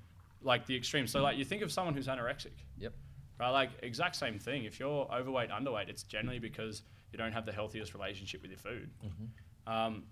[0.42, 2.92] like the extreme so like you think of someone who's anorexic Yep.
[3.38, 7.46] right like exact same thing if you're overweight underweight it's generally because you don't have
[7.46, 8.90] the healthiest relationship with your food
[9.68, 10.02] um,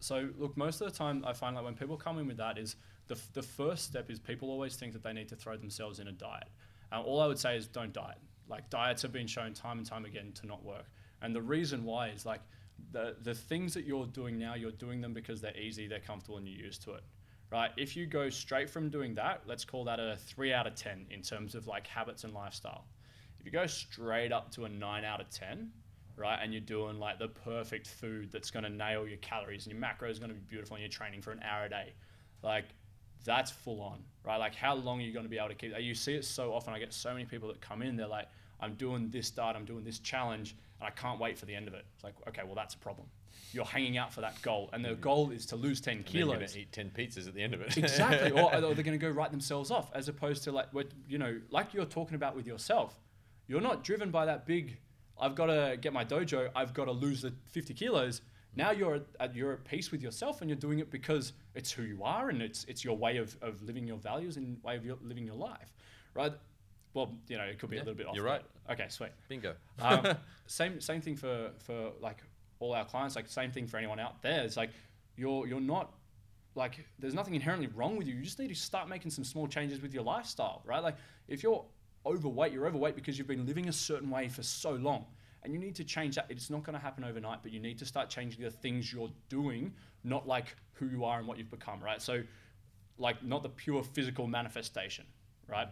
[0.00, 2.56] so look most of the time i find like when people come in with that
[2.58, 2.76] is
[3.08, 5.98] the, f- the first step is people always think that they need to throw themselves
[5.98, 6.48] in a diet.
[6.92, 8.18] Uh, all i would say is don't diet.
[8.48, 10.86] Like diets have been shown time and time again to not work.
[11.20, 12.40] And the reason why is like
[12.92, 16.38] the, the things that you're doing now you're doing them because they're easy they're comfortable
[16.38, 17.02] and you're used to it
[17.50, 17.70] right?
[17.76, 21.06] If you go straight from doing that let's call that a 3 out of 10
[21.10, 22.84] in terms of like habits and lifestyle.
[23.40, 25.70] If you go straight up to a 9 out of 10
[26.18, 26.38] right?
[26.42, 29.82] And you're doing like the perfect food that's going to nail your calories and your
[29.82, 31.92] macros is going to be beautiful and you're training for an hour a day.
[32.42, 32.66] Like
[33.24, 34.36] that's full on right?
[34.36, 35.82] Like how long are you going to be able to keep that?
[35.82, 36.74] you see it so often.
[36.74, 38.28] I get so many people that come in they're like
[38.60, 41.68] i'm doing this diet i'm doing this challenge and i can't wait for the end
[41.68, 41.84] of it.
[41.94, 43.06] It's like okay well that's a problem.
[43.52, 45.00] You're hanging out for that goal and the mm-hmm.
[45.00, 46.36] goal is to lose 10 And kilos.
[46.36, 47.76] going to eat 10 pizzas at the end of it.
[47.76, 50.88] exactly or, or they're going to go write themselves off as opposed to like what
[51.08, 53.00] you know like you're talking about with yourself
[53.46, 54.76] you're not driven by that big
[55.20, 58.22] i've got to get my dojo i've got to lose the 50 kilos
[58.56, 61.82] Now you're at, you're at peace with yourself and you're doing it because it's who
[61.82, 64.84] you are and it's it's your way of, of living your values and way of
[64.84, 65.70] your, living your life,
[66.14, 66.32] right?
[66.94, 68.16] Well, you know, it could be Yeah, a little bit off.
[68.16, 68.42] you're right.
[68.72, 69.12] Okay, sweet.
[69.28, 69.54] Bingo.
[69.80, 72.18] Um, same same thing for for like
[72.58, 73.14] all our clients.
[73.16, 74.42] Like same thing for anyone out there.
[74.42, 74.70] It's like
[75.16, 75.92] you're you're not
[76.54, 78.14] like there's nothing inherently wrong with you.
[78.16, 80.82] You just need to start making some small changes with your lifestyle, right?
[80.82, 80.96] Like
[81.28, 81.64] if you're
[82.06, 85.04] overweight, you're overweight because you've been living a certain way for so long.
[85.42, 86.26] And you need to change that.
[86.28, 89.10] It's not going to happen overnight, but you need to start changing the things you're
[89.28, 92.02] doing, not like who you are and what you've become, right?
[92.02, 92.22] So,
[92.98, 95.06] like, not the pure physical manifestation,
[95.46, 95.68] right?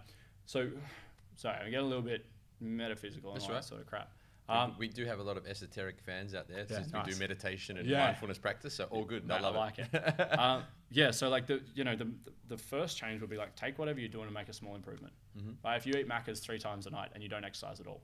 [0.46, 0.68] So,
[1.36, 2.26] sorry, I get a little bit
[2.60, 3.54] metaphysical and all right.
[3.56, 4.10] that sort of crap.
[4.48, 7.02] We- Um, we do have a lot of esoteric fans out there Yeah, since we
[7.12, 8.04] do meditation and Yeah.
[8.04, 8.74] mindfulness practice.
[8.74, 9.28] So all good.
[9.30, 9.88] I love I like it.
[10.38, 12.08] um, yeah, so like the you know the
[12.48, 15.12] the first change would be like take whatever you're doing and make a small improvement.
[15.36, 15.50] Mm-hmm.
[15.64, 15.76] Right?
[15.76, 18.02] If you eat Maccas three times a night and you don't exercise at all,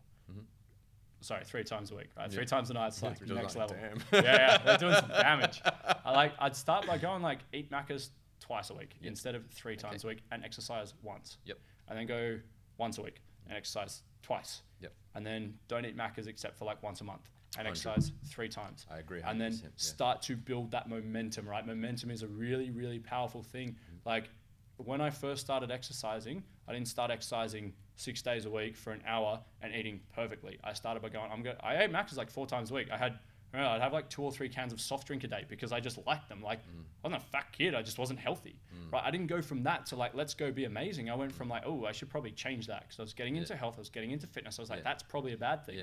[1.21, 2.09] sorry, three times a week.
[2.17, 2.25] Right?
[2.25, 2.33] Mm-hmm.
[2.33, 2.37] Yeah.
[2.37, 3.77] Three times a night, it's like is next like, level.
[4.11, 4.25] damn.
[4.25, 5.63] yeah, yeah, they're doing some damage.
[6.05, 9.09] I like I'd start by going like eat Maccas twice a week Yep.
[9.09, 11.39] instead of three times a week and exercise once.
[11.45, 11.59] Yep.
[11.89, 12.41] And then go
[12.79, 14.63] once a week and exercise twice.
[14.81, 14.93] Yep.
[15.15, 17.71] And then don't eat Maccas except for like once a month and 100.
[17.71, 19.21] exercise three times I agree.
[19.23, 19.69] and then yeah.
[19.77, 21.67] start to build that momentum, right?
[21.67, 23.71] Momentum is a really, really powerful thing.
[23.71, 24.09] Mm-hmm.
[24.09, 24.31] Like
[24.79, 29.03] when I first started exercising, I didn't start exercising six days a week for an
[29.07, 30.59] hour and eating perfectly.
[30.65, 32.89] I started by going, I'm going, I ate Maccas like four times a week.
[32.91, 33.19] I had,
[33.53, 35.45] I don't know, I'd have like two or three cans of soft drink a day
[35.47, 36.41] because I just liked them.
[36.43, 36.83] Like, mm.
[37.05, 37.75] I wasn't a fat kid.
[37.75, 38.91] I just wasn't healthy, mm.
[38.93, 39.03] right?
[39.05, 41.11] I didn't go from that to like, let's go be amazing.
[41.11, 41.53] I went from mm.
[41.53, 43.75] like, oh, I should probably change that because I was getting into health.
[43.77, 44.59] I was getting into fitness.
[44.59, 44.85] I was like, Yeah.
[44.85, 45.83] that's probably a bad thing Yeah.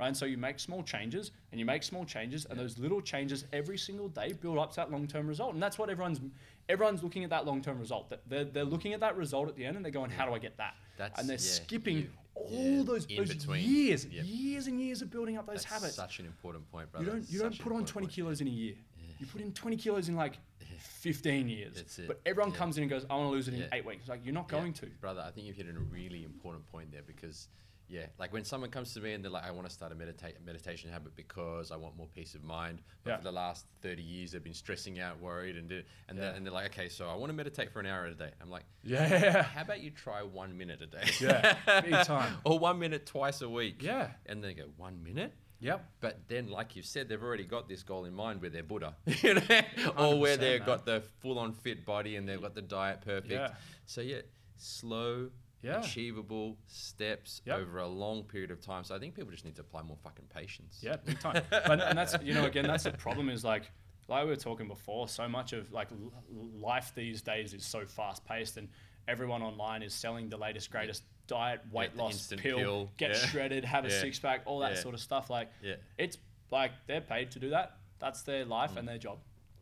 [0.00, 0.08] right?
[0.08, 3.44] And so you make small changes and you make small changes, and those little changes
[3.52, 5.54] every single day build up to that long term result.
[5.54, 6.20] And that's what everyone's
[6.68, 8.10] everyone's looking at that long term result.
[8.10, 10.32] That they're, they're looking at that result at the end and they're going, how do
[10.32, 10.74] I get that?
[10.96, 13.62] That's- and they're yeah, skipping you- all yeah, those, those between.
[13.68, 14.24] years, Yep.
[14.26, 15.94] years and years of building up those That's habits.
[15.94, 17.04] such an important point, brother.
[17.06, 18.10] You don't you don't put on 20 point.
[18.12, 18.74] kilos in a year.
[19.20, 20.38] You put in 20 kilos in like
[20.78, 21.76] 15 years.
[21.76, 22.58] That's it, But everyone yeah.
[22.58, 23.66] comes in and goes, I want to lose it in Yeah.
[23.72, 24.00] eight weeks.
[24.00, 24.86] It's like you're not Yeah, going to.
[25.00, 25.22] brother.
[25.26, 27.48] I think you've hit a really important point there because,
[27.94, 29.94] yeah, like when someone comes to me and they're like, "I want to start a
[29.94, 33.16] medita- meditation habit because I want more peace of mind," but Yeah.
[33.18, 36.14] for the last thirty years they've been stressing out, worried, and and, Yeah.
[36.24, 38.32] they're, and they're like, "Okay, so I want to meditate for an hour a day."
[38.40, 39.42] I'm like, Yeah.
[39.42, 42.36] "How about you try one minute a day?" Yeah, big time.
[42.44, 43.82] or one minute twice a week.
[43.82, 44.10] Yeah.
[44.26, 45.84] and they go, "One minute." Yep.
[46.00, 48.96] But then, like you've said, they've already got this goal in mind where they're Buddha,
[49.22, 49.60] you know,
[49.96, 50.66] or where they've man.
[50.66, 53.32] got the full-on fit body and they've got the diet perfect.
[53.32, 53.54] Yeah.
[53.86, 54.22] So yeah,
[54.56, 55.30] slow,
[55.64, 55.80] Yeah.
[55.80, 57.58] achievable steps Yep.
[57.58, 58.84] over a long period of time.
[58.84, 60.80] So I think people just need to apply more fucking patience.
[60.82, 61.42] Yeah, big time.
[61.50, 63.70] and, and that's you know again that's the problem is like
[64.08, 65.08] like we were talking before.
[65.08, 66.12] So much of like l-
[66.60, 68.68] life these days is so fast paced, and
[69.08, 72.90] everyone online is selling the latest greatest diet, weight the loss pill, pill.
[72.98, 73.16] get Yeah.
[73.16, 74.80] shredded, have a six pack, all that Yeah.
[74.80, 75.30] sort of stuff.
[75.30, 75.76] Like Yeah.
[75.96, 76.18] it's
[76.50, 77.78] like they're paid to do that.
[77.98, 79.18] That's their life and their job.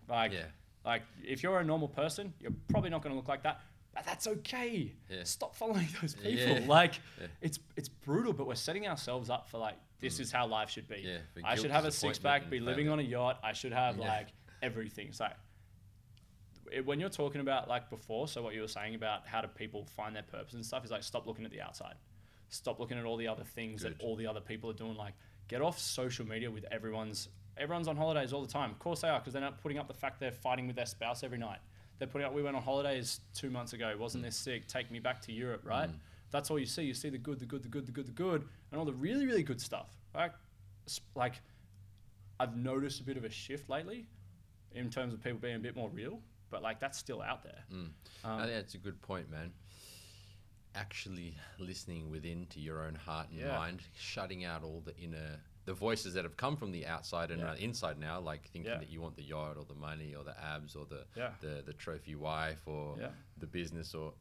[0.08, 0.34] Like Mm.
[0.34, 0.46] Yeah.
[0.84, 3.60] like if you're a normal person, you're probably not going to look like that.
[3.94, 4.92] But that's okay.
[5.10, 5.24] Yeah.
[5.24, 6.32] Stop following those people.
[6.32, 6.64] Yeah.
[6.66, 7.26] Like Yeah.
[7.42, 10.88] it's it's brutal, but we're setting ourselves up for like this is how life should
[10.88, 11.04] be.
[11.36, 11.42] Mm.
[11.44, 13.38] I should have a six pack, be living on a yacht.
[13.44, 14.28] I should have like
[14.62, 15.08] everything.
[15.08, 15.34] It's like
[16.70, 19.48] it- when you're talking about like before, so what you were saying about how do
[19.48, 21.94] people find their purpose and stuff is like stop looking at the outside.
[22.48, 24.94] Stop looking at all the other things that all the other people are doing.
[24.96, 25.14] Like
[25.48, 28.70] get off social media with everyone's everyone's on holidays all the time.
[28.70, 30.86] Of course they are because they're not putting up the fact they're fighting with their
[30.86, 31.58] spouse every night.
[32.02, 32.34] They're putting up.
[32.34, 33.92] We went on holidays two months ago.
[33.94, 33.98] Mm.
[34.00, 34.66] Wasn't this sick?
[34.66, 35.88] Take me back to Europe, right?
[36.32, 36.82] That's all you see.
[36.82, 38.92] You see the good, the good, the good, the good, the good, and all the
[38.92, 39.86] really, really good stuff.
[40.12, 40.32] Like,
[41.14, 41.34] like
[42.40, 44.08] I've noticed a bit of a shift lately
[44.72, 46.18] in terms of people being a bit more real,
[46.50, 47.62] but like that's still out there.
[47.72, 47.76] Mm.
[47.76, 47.92] Um,
[48.24, 49.52] I think that's a good point, man.
[50.74, 53.56] Actually listening within to your own heart and Yeah.
[53.56, 57.40] mind, shutting out all the inner, the voices that have come from the outside and
[57.40, 57.52] Yeah.
[57.52, 58.78] are inside now, like thinking Yeah.
[58.78, 61.34] that you want the yacht or the money or the abs or the Yeah.
[61.40, 62.98] the, the trophy wife or
[63.38, 64.14] the business or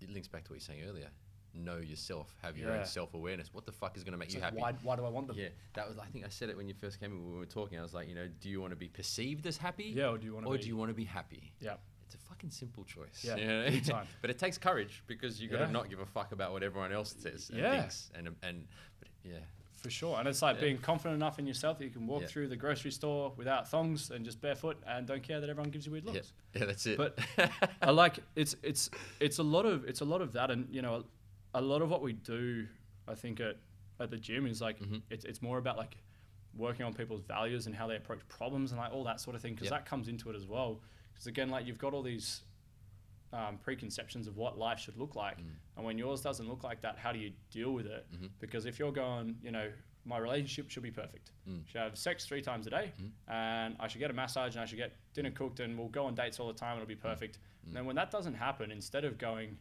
[0.00, 1.08] it links back to what you're saying earlier.
[1.56, 3.54] Know yourself, have your own self awareness.
[3.54, 4.56] What the fuck is going to make It's you happy?
[4.56, 5.36] why, why do I want them?
[5.38, 5.98] Yeah, that was.
[5.98, 7.22] I think I said it when you first came in.
[7.22, 9.46] When we were talking, I was like, you know, do you want to be perceived
[9.46, 9.84] as happy?
[9.84, 10.62] Yeah, or do you want to or be?
[10.62, 11.52] do you want to be happy?
[11.60, 13.24] yeah, It's a fucking simple choice.
[13.24, 13.70] Yeah, you know?
[13.70, 14.08] big time.
[14.20, 15.70] but it takes courage because you got to Yeah.
[15.70, 17.80] not give a fuck about what everyone else says and Yeah.
[17.82, 18.10] thinks.
[18.16, 18.66] And and
[18.98, 19.38] but yeah,
[19.84, 20.18] for sure.
[20.18, 20.62] And it's like Yeah.
[20.62, 22.28] being confident enough in yourself that you can walk Yeah.
[22.28, 25.84] through the grocery store without thongs and just barefoot and don't care that everyone gives
[25.84, 26.32] you weird looks.
[26.54, 26.96] yeah, that's it.
[26.96, 27.18] But
[27.82, 28.88] I like it's it's
[29.20, 31.04] it's a lot of it's a lot of that, and you know,
[31.52, 32.66] a lot of what we do,
[33.06, 33.58] I think at
[34.00, 35.02] at the gym is like Mhm.
[35.10, 35.98] it's it's more about like
[36.56, 39.42] working on people's values and how they approach problems and like all that sort of
[39.42, 40.80] thing because that comes into it as well.
[41.12, 42.42] Because again, like you've got all these
[43.34, 45.50] um, preconceptions of what life should look like, Mm.
[45.76, 48.06] and when yours doesn't look like that, how do you deal with it?
[48.12, 48.30] Mhm.
[48.38, 49.72] Because if you're going, you know,
[50.06, 51.32] my relationship should be perfect.
[51.48, 51.66] Mm.
[51.66, 52.92] Should have sex three times a day,
[53.26, 56.04] and I should get a massage, and I should get dinner cooked, and we'll go
[56.06, 56.72] on dates all the time.
[56.72, 57.38] and It'll be perfect.
[57.66, 59.58] And then when that doesn't happen, instead of going,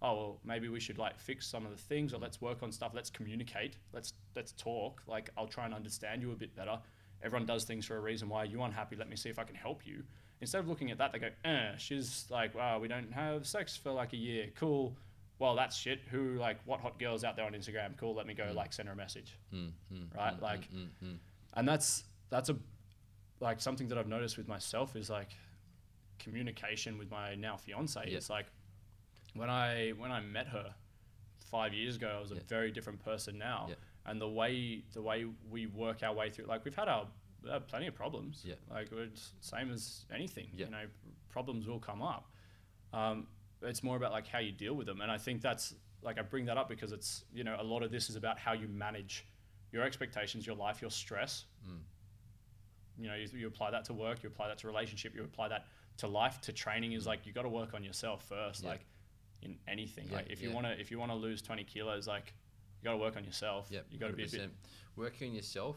[0.00, 2.72] oh well, maybe we should like fix some of the things, or let's work on
[2.72, 2.92] stuff.
[2.94, 3.76] Let's communicate.
[3.92, 5.02] Let's let's talk.
[5.06, 6.80] Like I'll try and understand you a bit better.
[7.22, 8.28] Everyone does things for a reason.
[8.28, 8.96] Why are you unhappy?
[8.96, 10.04] Let me see if I can help you.
[10.42, 13.76] Instead of looking at that, they go, eh, she's like, wow, we don't have sex
[13.76, 14.48] for like a year.
[14.56, 14.94] Cool.
[15.38, 16.00] Well, that's shit.
[16.10, 17.96] Who like what hot girls out there on Instagram?
[17.96, 18.14] Cool.
[18.14, 19.38] Let me go like send her a message.
[19.54, 21.16] Mm, mm, Right, mm, like- mm, mm, mm.
[21.54, 22.56] And that's that's a
[23.40, 25.30] like something that I've noticed with myself is like
[26.18, 28.00] communication with my now fiance.
[28.16, 28.46] It's like
[29.34, 30.74] when I when I met her
[31.50, 33.68] five years ago, I was a very different person now.
[34.06, 37.06] And the way the way we work our way through, like we've had our
[37.50, 38.42] have plenty of problems.
[38.44, 38.54] Yeah.
[38.70, 40.48] Like it's same as anything.
[40.54, 40.66] Yeah.
[40.66, 40.84] You know,
[41.30, 42.30] problems will come up.
[42.92, 43.26] Um,
[43.62, 46.22] it's more about like how you deal with them, and I think that's like I
[46.22, 48.68] bring that up because it's you know a lot of this is about how you
[48.68, 49.26] manage
[49.72, 51.44] your expectations, your life, your stress.
[51.66, 51.78] Mm.
[52.98, 55.48] You know, you, you apply that to work, you apply that to relationship, you apply
[55.48, 55.66] that
[55.98, 56.92] to life, to training.
[56.92, 58.70] Is like you got to work on yourself first, Yeah.
[58.70, 58.84] like
[59.42, 60.08] in anything.
[60.10, 62.34] Yeah, like if you want to if you want to lose twenty kilos, like
[62.80, 63.68] you got to work on yourself.
[63.70, 64.48] Yep, you got to be a bit 100%.
[64.96, 65.76] working on yourself,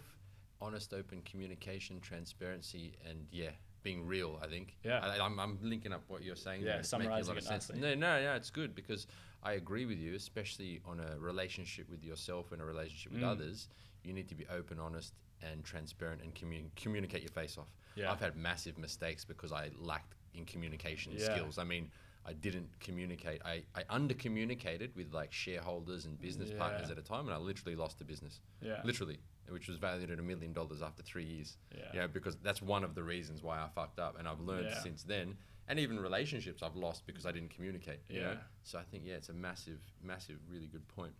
[0.61, 3.49] honest, open communication, transparency, and yeah,
[3.83, 4.39] being real.
[4.43, 4.77] I think.
[4.83, 4.99] Yeah.
[4.99, 6.61] I, I'm, I'm linking up what you're saying.
[6.61, 6.79] Yeah, there.
[6.79, 7.69] It's making a summarising lot of it sense.
[7.69, 7.81] nicely.
[7.81, 8.33] No, no, no.
[8.35, 9.07] It's good because
[9.43, 13.27] I agree with you, especially on a relationship with yourself and a relationship with Mm.
[13.31, 13.67] others.
[14.03, 17.67] You need to be open, honest, and transparent, and commun- communicate your face off.
[17.95, 18.11] Yeah.
[18.11, 21.33] I've had massive mistakes because I lacked in communication Yeah.
[21.35, 21.57] skills.
[21.57, 21.91] I mean.
[22.27, 23.43] I didn't communicate.
[23.45, 27.37] I, I under communicated with like shareholders and business partners at a time, and I
[27.37, 28.81] literally lost the business yeah.
[28.83, 31.57] literally, which was valued at a million dollars after three years.
[31.75, 31.83] Yeah.
[31.93, 34.67] You know, because that's one of the reasons why I fucked up, and I've learned
[34.69, 34.81] Yeah.
[34.81, 35.37] since then.
[35.67, 37.99] And even relationships I've lost because I didn't communicate.
[38.07, 38.31] You know?
[38.33, 38.37] Yeah.
[38.63, 41.13] So I think yeah, it's a massive, massive, really good point.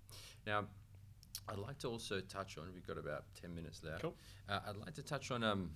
[0.45, 0.65] Now,
[1.49, 2.65] I'd like to also touch on.
[2.73, 4.01] We've got about ten minutes left.
[4.03, 4.15] Cool.
[4.47, 5.71] Uh, I'd like to touch on um.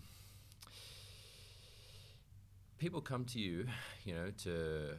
[2.77, 3.65] People come to you,
[4.05, 4.97] you know, to,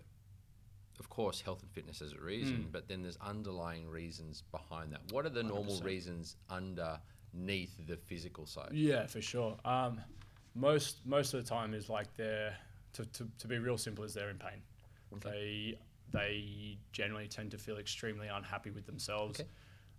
[0.99, 2.73] of course, health and fitness as a reason, Mm.
[2.73, 5.01] but then there's underlying reasons behind that.
[5.13, 5.85] What are the normal 100%.
[5.85, 6.37] reasons
[7.35, 8.71] underneath the physical side?
[8.73, 9.57] Yeah, for sure.
[9.65, 10.01] Um,
[10.55, 12.55] most most of the time is like they're
[12.95, 14.63] to, to, to be real simple is they're in pain.
[15.23, 15.79] They
[16.13, 19.41] they generally tend to feel extremely unhappy with themselves.
[19.41, 19.49] Okay.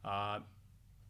[0.04, 0.40] Uh,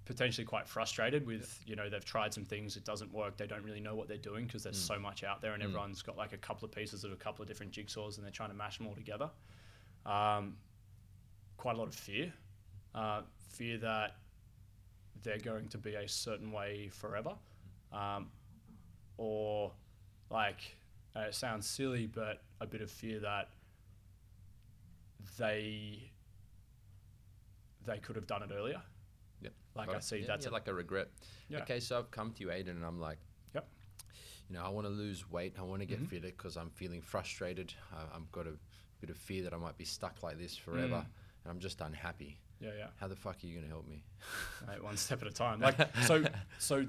[0.03, 3.63] potentially quite frustrated with you know they've tried some things it doesn't work they don't
[3.63, 5.67] really know what they're doing because there's so much out there and Mm.
[5.67, 8.31] everyone's got like a couple of pieces of a couple of different jigsaws and they're
[8.31, 9.29] trying to mash them all together
[10.07, 10.57] um,
[11.57, 12.33] quite a lot of fear
[12.95, 14.15] uh, fear that
[15.23, 17.33] they're going to be a certain way forever
[17.93, 18.29] um,
[19.17, 19.71] or
[20.29, 20.75] like
[21.15, 23.49] uh, it sounds silly but a bit of fear that
[25.37, 26.11] they
[27.85, 28.81] they could have done it earlier
[29.41, 29.53] Yep.
[29.75, 31.07] like Got I see Yeah, that's yeah, a, like a regret.
[31.49, 31.59] Yeah.
[31.63, 33.17] Okay, so I've come to you, Aiden, and I'm like,
[33.55, 33.67] Yep.
[34.49, 35.55] You know, I want to lose weight.
[35.57, 36.07] I want to get Mhm.
[36.07, 37.73] fitter because I'm feeling frustrated.
[37.91, 38.53] I, I've got a
[38.99, 41.43] bit of fear that I might be stuck like this forever, Mm.
[41.43, 42.37] and I'm just unhappy.
[42.61, 44.03] Yeah yeah How the fuck are you gonna help me?
[44.67, 46.23] Mate, one step at a time like so
[46.59, 46.85] so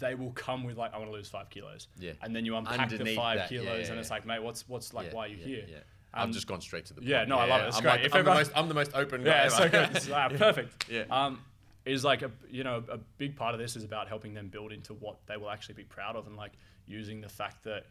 [0.00, 2.12] they will come with like I want to lose five kilos Yeah.
[2.22, 4.92] and then you unpack the five that, kilos yeah, and it's like mate what's what's
[4.94, 5.76] like Yeah, why are you yeah, here Yeah.
[6.14, 7.08] Um, I've just gone straight to the point.
[7.10, 7.68] yeah, no, I love it.
[7.68, 7.92] It's I'm great.
[7.92, 9.30] Like, If I'm, the most, I'm the most open guy.
[9.30, 11.04] yeah it's so good It's, ah, perfect Yeah.
[11.10, 11.40] um
[11.84, 14.72] is like a you know a big part of this is about helping them build
[14.72, 16.52] into what they will actually be proud of and like
[16.86, 17.86] using the fact that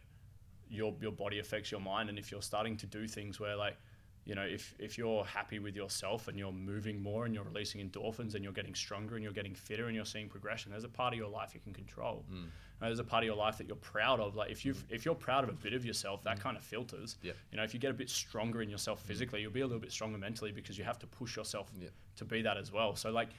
[0.69, 3.75] your your body affects your mind and if you're starting to do things where like
[4.25, 7.87] you know if if you're happy with yourself and you're moving more and you're releasing
[7.87, 10.89] endorphins and you're getting stronger and you're getting fitter and you're seeing progression there's a
[10.89, 12.23] part of your life you can control.
[12.31, 12.45] Mm.
[12.79, 14.35] there's a part of your life that you're proud of.
[14.35, 14.83] Like if you mm.
[14.89, 16.41] if you're proud of a bit of yourself that mm.
[16.41, 17.17] kind of filters.
[17.23, 17.35] Yep.
[17.51, 19.07] you know if you get a bit stronger in yourself mm.
[19.07, 21.91] physically you'll be a little bit stronger mentally because you have to push yourself Yep.
[22.17, 22.95] to be that as well.
[22.95, 23.29] So like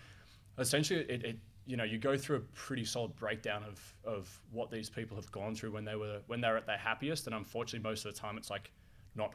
[0.59, 4.71] essentially it, it you know you go through a pretty solid breakdown of of what
[4.71, 7.27] these people have gone through when they were when they're at their happiest.
[7.27, 8.73] And unfortunately most of the time it's like
[9.15, 9.35] not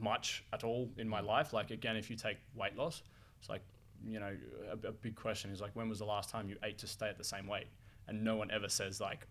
[0.00, 1.52] much at all in my life.
[1.52, 3.02] Like again if you take weight loss
[3.38, 3.62] it's like
[4.06, 4.36] you know
[4.70, 7.08] a, a big question is like when was the last time you ate to stay
[7.08, 7.66] at the same weight?
[8.06, 9.26] And no one ever says like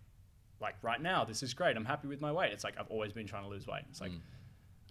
[0.60, 2.52] like right now this is great i'm happy with my weight.
[2.52, 3.82] It's like i've always been trying to lose weight.
[3.90, 4.20] It's like Mm.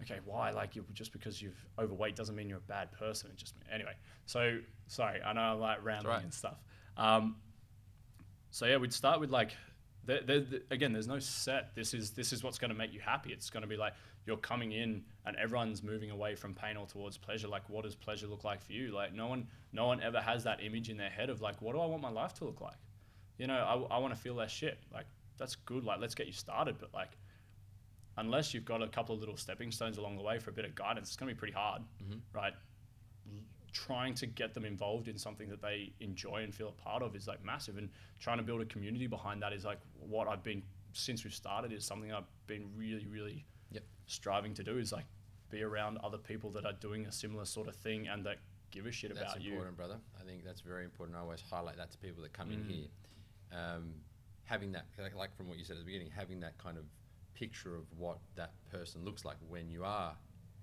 [0.02, 0.50] okay why?
[0.50, 3.30] Like you just because you've overweight doesn't mean you're a bad person.
[3.30, 3.94] It just anyway
[4.26, 6.22] so sorry i know i'm like rambling right.
[6.22, 6.58] and stuff.
[6.96, 7.36] Um,
[8.50, 9.52] so yeah we'd start with like
[10.04, 12.92] there, there, there- again there's no set this is this is what's going to make
[12.92, 13.30] you happy.
[13.32, 13.92] It's going to be like
[14.28, 17.48] you're coming in and everyone's moving away from pain or towards pleasure.
[17.48, 18.92] Like what does pleasure look like for you?
[18.92, 21.72] Like no one no one ever has that image in their head of like what
[21.74, 22.76] do i want my life to look like?
[23.38, 23.54] You know
[23.90, 24.78] i, I want to feel less shit.
[24.94, 25.06] Like
[25.38, 25.82] that's good.
[25.82, 26.76] Like let's get you started.
[26.78, 27.16] But like
[28.18, 30.64] unless you've got a couple of little stepping stones along the way for a bit
[30.64, 32.20] of guidance it's going to be pretty hard Mhm.
[32.34, 32.52] right?
[33.72, 37.14] Trying to get them involved in something that they enjoy and feel a part of
[37.14, 37.76] is like massive.
[37.78, 40.62] And trying to build a community behind that is like what I've been
[40.94, 43.84] since we've started is something I've been really really Yep.
[44.06, 45.04] striving to do is like
[45.50, 48.38] be around other people that are doing a similar sort of thing and that
[48.70, 49.50] give a shit That's about you.
[49.50, 49.96] That's important, brother.
[50.20, 51.16] I think that's very important.
[51.16, 52.70] I always highlight that to people that come in Mm.
[52.70, 52.88] here.
[53.52, 53.94] Um,
[54.44, 56.84] having that, like, like from what you said at the beginning, having that kind of
[57.34, 60.14] picture of what that person looks like when you are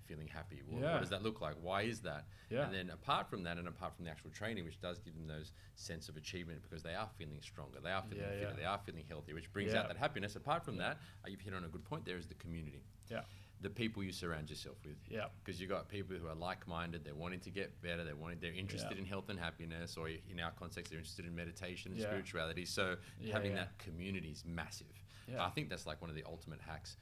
[0.06, 0.62] feeling happy.
[0.68, 0.94] What, Yeah.
[0.94, 1.56] what does that look like?
[1.62, 2.26] Why is that?
[2.50, 2.66] Yeah.
[2.66, 5.28] And then apart from that, and apart from the actual training, which does give them
[5.28, 8.66] those sense of achievement because they are feeling stronger, they are feeling Yeah, fitter, they
[8.66, 10.36] are feeling healthy, which brings out that happiness.
[10.36, 12.06] Apart from that, uh, you've hit on a good point.
[12.06, 13.24] There is the community, Yeah.
[13.62, 15.30] the people you surround yourself with Yeah.
[15.44, 18.54] because you've got people who are like-minded they're wanting to get better they're wanting they're
[18.54, 19.00] interested Yeah.
[19.00, 22.08] in health and happiness or in our context they're interested in meditation and Yeah.
[22.08, 25.44] spirituality so Yeah, having that community is massive Yeah.
[25.46, 26.98] i think that's like one of the ultimate hacks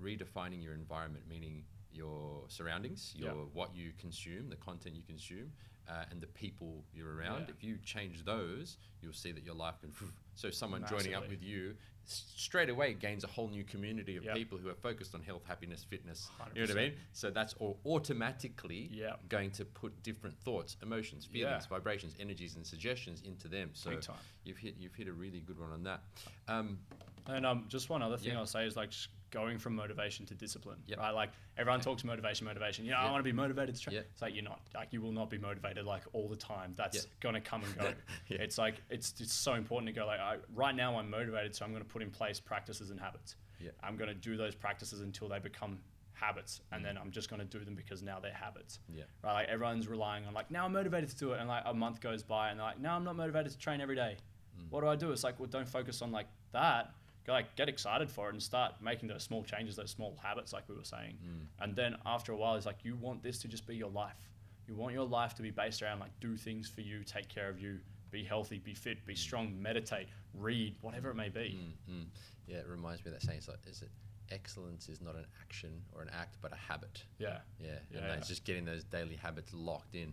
[0.00, 1.64] redefining your environment meaning
[1.94, 3.44] your surroundings your Yeah.
[3.52, 5.52] what you consume the content you consume
[5.88, 7.54] uh, and the people you're around Yeah.
[7.56, 9.92] if you change those you'll see that your life can
[10.34, 11.76] so someone joining up with you
[12.06, 14.34] straight away gains a whole new community of Yep.
[14.36, 17.54] people who are focused on health happiness fitness you know what i mean so that's
[17.54, 19.16] all automatically Yeah.
[19.28, 23.70] going to put different thoughts, emotions, feelings, vibrations, energies, and suggestions into them.
[23.74, 23.98] So
[24.44, 26.00] you've hit you've hit a really good one on that.
[26.48, 26.78] Um,
[27.26, 28.38] And um, just one other thing Yeah.
[28.40, 28.92] I'll say is like
[29.34, 30.98] going from motivation to discipline, Yep.
[30.98, 31.10] right?
[31.10, 32.84] Like everyone talks motivation, motivation.
[32.86, 33.96] You know, I want to be motivated to train.
[33.96, 34.02] Yeah.
[34.12, 34.60] It's like you're not.
[34.74, 36.72] Like you will not be motivated like all the time.
[36.76, 37.02] That's Yeah.
[37.20, 37.92] gonna come and go.
[38.28, 38.38] Yeah.
[38.40, 41.64] It's like it's it's so important to go like I, right now I'm motivated, so
[41.64, 43.36] I'm gonna put in place practices and habits.
[43.60, 43.70] Yeah.
[43.82, 45.78] I'm gonna do those practices until they become
[46.12, 48.78] habits, and then I'm just gonna do them because now they're habits.
[48.88, 49.02] Yeah.
[49.22, 49.32] Right.
[49.34, 52.00] Like everyone's relying on like now I'm motivated to do it, and like a month
[52.00, 54.16] goes by, and they're like now I'm not motivated to train every day.
[54.56, 54.70] Mm.
[54.70, 55.10] What do I do?
[55.10, 56.94] It's like well, don't focus on like that.
[57.26, 60.68] Like get excited for it and start making those small changes, those small habits, like
[60.68, 61.16] we were saying.
[61.24, 61.64] Mm.
[61.64, 64.30] And then after a while, it's like you want this to just be your life.
[64.68, 67.48] You want your life to be based around like do things for you, take care
[67.48, 67.78] of you,
[68.10, 71.58] be healthy, be fit, be strong, meditate, read, whatever it may be.
[71.88, 72.04] mm, mm.
[72.46, 73.38] Yeah, it reminds me of that saying.
[73.38, 73.90] It's like, is it
[74.30, 77.04] excellence is not an action or an act, but a habit.
[77.18, 77.38] Yeah.
[77.58, 78.26] Yeah, Yeah, and yeah.
[78.26, 80.12] just getting those daily habits locked in.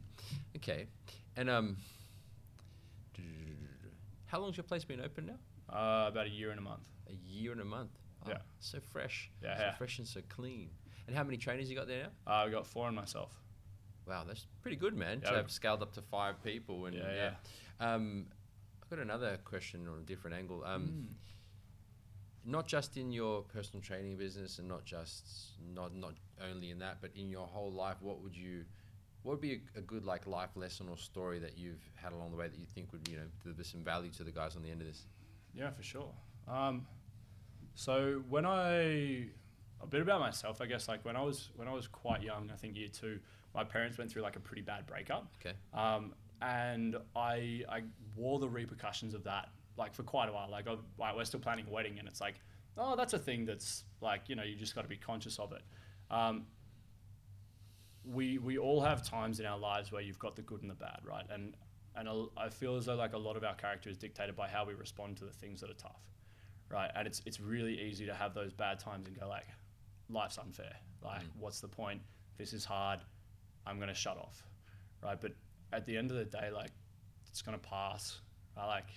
[0.55, 0.87] Okay,
[1.35, 1.77] and um,
[4.27, 5.37] how long's your place been open now?
[5.71, 6.81] Uh, about a year and a month.
[7.09, 7.91] A year and a month.
[8.25, 8.37] Oh, Yeah.
[8.59, 9.31] so fresh.
[9.41, 9.73] Yeah, so yeah.
[9.75, 10.69] fresh and so clean.
[11.07, 12.31] And how many trainers you got there now?
[12.31, 13.31] Uh, I got four on myself.
[14.07, 15.21] Wow, that's pretty good, man.
[15.23, 17.33] Yeah, to have scaled up to five people, and Yeah, yeah.
[17.93, 18.27] Um,
[18.83, 20.63] I've got another question on a different angle.
[20.65, 21.15] Um, Mm.
[22.43, 26.15] Not just in your personal training business, and not just not not
[26.49, 27.97] only in that, but in your whole life.
[28.01, 28.65] What would you,
[29.21, 32.31] what would be a, a good like life lesson or story that you've had along
[32.31, 34.63] the way that you think would you know deliver some value to the guys on
[34.63, 35.05] the end of this?
[35.53, 36.11] Yeah, for sure.
[36.47, 36.85] Um,
[37.75, 39.27] so when I
[39.81, 42.51] a bit about myself, I guess like when I was when I was quite young,
[42.53, 43.19] I think year two,
[43.53, 45.55] my parents went through like a pretty bad breakup, Okay.
[45.73, 47.83] um, and I I
[48.15, 50.49] wore the repercussions of that like for quite a while.
[50.49, 52.35] Like, I, like we're still planning a wedding, and it's like,
[52.77, 55.51] oh, that's a thing that's like you know you just got to be conscious of
[55.53, 55.61] it.
[56.09, 56.45] Um,
[58.03, 60.75] we we all have times in our lives where you've got the good and the
[60.75, 61.25] bad, right?
[61.29, 61.55] And
[61.95, 64.65] and I feel as though like a lot of our character is dictated by how
[64.65, 66.01] we respond to the things that are tough,
[66.69, 66.89] right?
[66.95, 69.45] And it's it's really easy to have those bad times and go like,
[70.09, 70.75] life's unfair.
[71.03, 71.35] Like, Mm.
[71.39, 72.01] what's the point?
[72.37, 72.99] This is hard.
[73.65, 74.43] I'm gonna shut off,
[75.03, 75.19] right?
[75.19, 75.33] But
[75.73, 76.71] at the end of the day, like,
[77.27, 78.21] it's gonna pass.
[78.57, 78.87] I like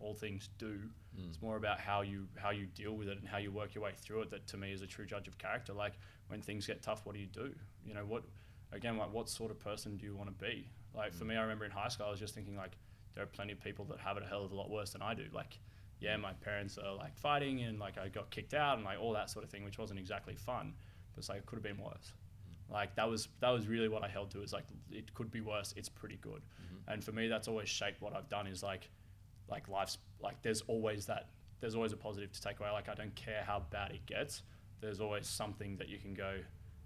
[0.00, 0.80] all things do.
[1.16, 1.28] Mm.
[1.28, 3.84] It's more about how you how you deal with it and how you work your
[3.84, 4.30] way through it.
[4.30, 5.72] That to me is a true judge of character.
[5.72, 5.94] Like
[6.28, 7.54] when things get tough, what do you do?
[7.84, 8.24] You know what?
[8.72, 10.68] Again, like what sort of person do you want to be?
[10.94, 11.28] Like for Mm.
[11.28, 12.76] me, I remember in high school, I was just thinking like
[13.14, 15.02] there are plenty of people that have it a hell of a lot worse than
[15.02, 15.26] I do.
[15.32, 15.58] Like
[16.00, 19.12] yeah, my parents are like fighting and like I got kicked out and like all
[19.12, 20.74] that sort of thing, which wasn't exactly fun.
[21.12, 22.12] But it's like it could have been worse.
[22.68, 25.40] Like that was that was really what I held to is like it could be
[25.40, 25.72] worse.
[25.76, 26.42] It's pretty good.
[26.60, 26.92] Mhm.
[26.94, 28.46] And for me, that's always shaped what I've done.
[28.46, 28.90] Is like
[29.48, 31.28] like life's like there's always that
[31.60, 32.70] there's always a positive to take away.
[32.70, 34.42] Like I don't care how bad it gets.
[34.80, 36.40] There's always something that you can go,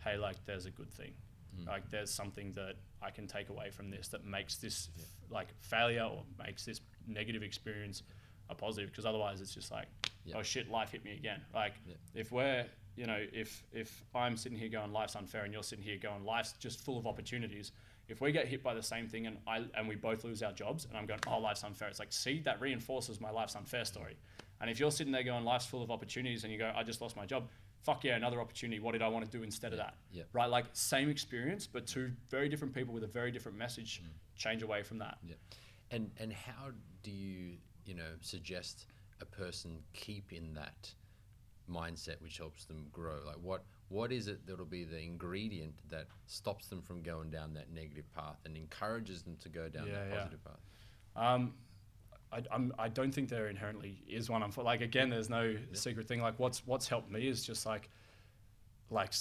[0.05, 1.15] hey, like there's a good thing.
[1.57, 1.67] Mm.
[1.67, 2.75] Like there's something that
[3.07, 6.81] I can take away from this that makes this f- like failure or makes this
[7.07, 8.03] negative experience
[8.51, 8.91] a positive.
[8.91, 9.87] Because otherwise, it's just like,
[10.25, 10.37] Yeah.
[10.39, 11.41] oh shit, life hit me again.
[11.55, 11.95] Like Yeah.
[12.15, 15.85] if we're you know if if I'm sitting here going life's unfair and you're sitting
[15.85, 17.73] here going life's just full of opportunities.
[18.09, 20.53] If we get hit by the same thing and I and we both lose our
[20.53, 23.85] jobs and I'm going oh life's unfair, it's like see that reinforces my life's unfair
[23.85, 24.17] story.
[24.61, 27.01] And if you're sitting there going life's full of opportunities and you go I just
[27.01, 27.49] lost my job,
[27.87, 28.80] fuck yeah another opportunity.
[28.80, 29.95] What did I want to do instead of that?
[30.12, 30.24] Yeah.
[30.32, 34.03] Right, like same experience but two very different people with a very different message.
[34.37, 35.18] Change away from that.
[35.26, 35.37] Yeah.
[35.93, 36.72] And and how
[37.03, 37.57] do you
[37.87, 38.87] you know suggest
[39.20, 40.93] a person keep in that
[41.70, 43.20] mindset which helps them grow?
[43.24, 47.55] Like what what is it that'll be the ingredient that stops them from going down
[47.55, 50.16] that negative path and encourages them to go down Yeah, that yeah.
[50.16, 50.61] positive path?
[51.14, 51.55] Um,
[52.33, 54.43] I, I'm, I don't think there inherently is one.
[54.43, 56.20] I'm for, like again, there's no secret thing.
[56.20, 57.89] Like what's what's helped me is just like,
[58.91, 59.12] like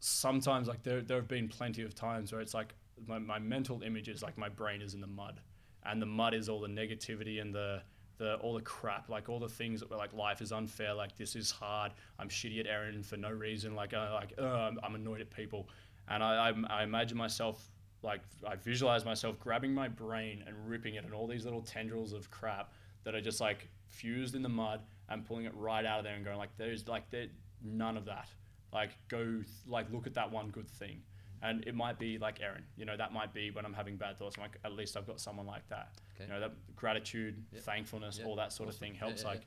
[0.00, 2.74] sometimes like there there have been plenty of times where it's like
[3.06, 5.40] my, my mental image is like my brain is in the mud,
[5.84, 7.82] and the mud is all the negativity and the
[8.18, 11.16] the all the crap, like all the things that were like life is unfair, like
[11.16, 11.92] this is hard.
[12.18, 13.74] I'm shitty at Erin for no reason.
[13.74, 15.68] Like uh, like uh, I'm, I'm annoyed at people,
[16.08, 17.70] and I, I I imagine myself
[18.02, 22.12] like I visualize myself grabbing my brain and ripping it and all these little tendrils
[22.12, 22.72] of crap
[23.04, 26.14] that are just like fused in the mud and pulling it right out of there
[26.14, 27.26] and going like there's like there
[27.62, 28.28] none of that.
[28.72, 31.02] Like go th- like look at that one good thing.
[31.40, 34.18] And it might be like Erin, you know, that might be when I'm having bad
[34.18, 34.36] thoughts.
[34.36, 35.92] I'm like, at least I've got someone like that.
[36.16, 36.24] Okay.
[36.26, 37.62] You know, that gratitude, Yep.
[37.62, 38.26] thankfulness, Yep.
[38.26, 39.22] all that sort of thing helps.
[39.22, 39.42] yeah, like,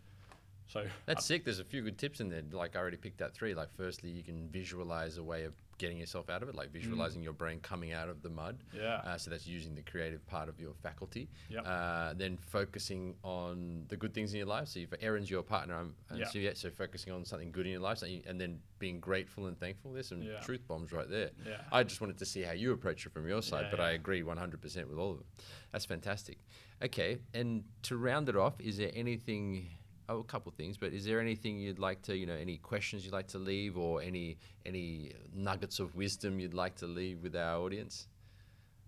[0.71, 1.43] so That's sick.
[1.43, 2.41] There's a few good tips in there.
[2.51, 3.53] Like I already picked that three.
[3.53, 7.23] Like firstly, you can visualize a way of getting yourself out of it, like visualizing
[7.23, 8.59] your brain coming out of the mud.
[8.71, 9.01] Yeah.
[9.03, 11.27] Uh, so that's using the creative part of your faculty.
[11.49, 11.63] Yep.
[11.65, 14.67] Uh, then focusing on the good things in your life.
[14.67, 16.27] So if Erin's your partner, I'm, and Yeah.
[16.27, 19.59] so yeah, so focusing on something good in your life, and then being grateful and
[19.59, 19.91] thankful.
[19.93, 20.39] There's some Yeah.
[20.41, 21.31] truth bombs right there.
[21.47, 21.61] Yeah.
[21.71, 23.85] I just wanted to see how you approach it from your side, Yeah, but yeah.
[23.87, 25.25] I agree 100% with all of them.
[25.71, 26.37] That's fantastic.
[26.83, 29.67] Okay, and to round it off, is there anything?
[30.11, 32.57] Oh, a couple of things, but is there anything you'd like to, you know, any
[32.57, 37.23] questions you'd like to leave, or any any nuggets of wisdom you'd like to leave
[37.23, 38.07] with our audience?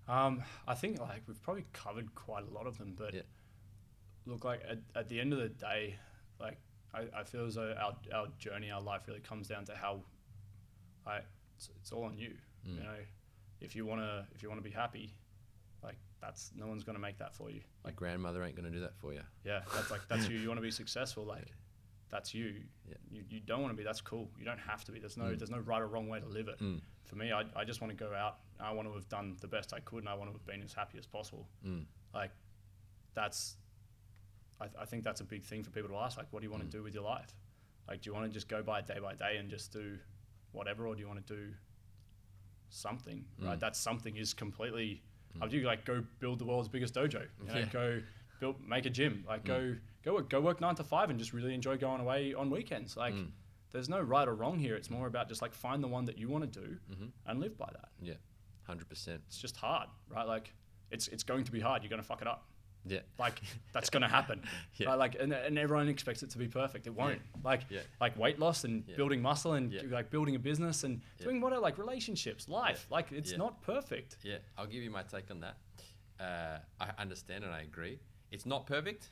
[0.07, 3.21] Um, I think like we've probably covered quite a lot of them, but Yeah.
[4.26, 5.95] look, like at, at the end of the day,
[6.41, 6.57] like
[6.93, 10.01] I, I feel as though our, our journey, our life really comes down to how,
[11.07, 11.19] I
[11.55, 12.34] it's, it's all on you.
[12.67, 12.78] Mm.
[12.78, 12.99] You know,
[13.61, 15.15] if you wanna if you wanna be happy,
[16.26, 17.59] that's no one's gonna make that for you.
[17.84, 19.21] My grandmother ain't going to do that for you.
[19.43, 20.38] Yeah, that's like that's you.
[20.41, 21.47] You want to be successful, like
[22.09, 22.53] that's you.
[22.88, 22.95] Yeah.
[23.11, 23.84] You, you don't want to be.
[23.84, 24.30] That's cool.
[24.39, 24.99] You don't have to be.
[24.99, 25.38] There's no Mm.
[25.39, 26.59] there's no right or wrong way to live it.
[26.59, 26.80] Mm.
[27.05, 28.38] For me, I, I just want to go out.
[28.59, 30.61] I want to have done the best I could, and I want to have been
[30.61, 31.47] as happy as possible.
[31.67, 31.86] Mm.
[32.13, 32.32] Like
[33.15, 33.57] that's,
[34.61, 36.17] I, I think that's a big thing for people to ask.
[36.17, 36.71] Like, what do you want Mm.
[36.71, 37.34] to do with your life?
[37.88, 39.97] Like, do you want to just go by day by day and just do
[40.53, 41.49] whatever, or do you want to do
[42.69, 43.26] something?
[43.41, 43.57] Right.
[43.57, 43.59] Mm.
[43.59, 45.03] That something is completely.
[45.42, 45.64] To you.
[45.64, 47.28] Like, go build the world's biggest dojo.
[47.40, 47.66] You know, Yeah.
[47.66, 48.02] Go
[48.40, 49.24] build, make a gym.
[49.28, 49.48] Like, Mm.
[49.48, 52.50] go go work, go work nine to five and just really enjoy going away on
[52.50, 52.98] weekends.
[52.98, 53.32] Like, Mm.
[53.72, 54.76] there's no right or wrong here.
[54.76, 57.12] It's more about just like find the one that you want to do Mhm.
[57.26, 57.90] and live by that.
[58.02, 58.16] Yeah,
[58.64, 59.24] hundred percent.
[59.28, 60.28] It's just hard, right?
[60.28, 60.54] Like,
[60.92, 61.84] it's it's going to be hard.
[61.84, 62.48] You're going to fuck it up.
[62.86, 64.42] Yeah, Like that's gonna happen.
[64.76, 64.90] Yeah.
[64.90, 65.00] Right?
[65.00, 66.86] Like and, and everyone expects it to be perfect.
[66.88, 67.22] It won't.
[67.44, 67.80] Like Yeah.
[68.02, 68.96] like weight loss and Yeah.
[68.98, 69.82] building muscle and Yeah.
[69.90, 71.26] like building a business and Yeah.
[71.26, 72.86] doing what are like relationships, life.
[72.90, 73.38] Like it's Yeah.
[73.38, 74.18] not perfect.
[74.24, 74.38] yeah.
[74.58, 75.58] I'll give you my take on that.
[76.20, 78.00] Uh, I understand and I agree.
[78.32, 79.10] It's not perfect,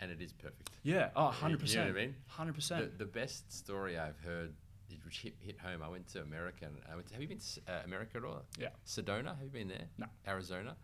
[0.00, 0.70] and it is perfect.
[0.82, 1.10] Yeah.
[1.16, 2.16] Oh, You- 100 You know what I mean?
[2.26, 2.98] Hundred The, percent.
[2.98, 4.54] the best story I've heard,
[4.88, 5.82] it which hit, hit home.
[5.82, 6.66] I went to America.
[6.66, 8.44] And I went to, have you been to uh, America at all?
[8.58, 8.68] Yeah.
[8.86, 9.36] Sedona.
[9.36, 9.88] Have you been there?
[9.98, 10.06] No.
[10.26, 10.76] Arizona.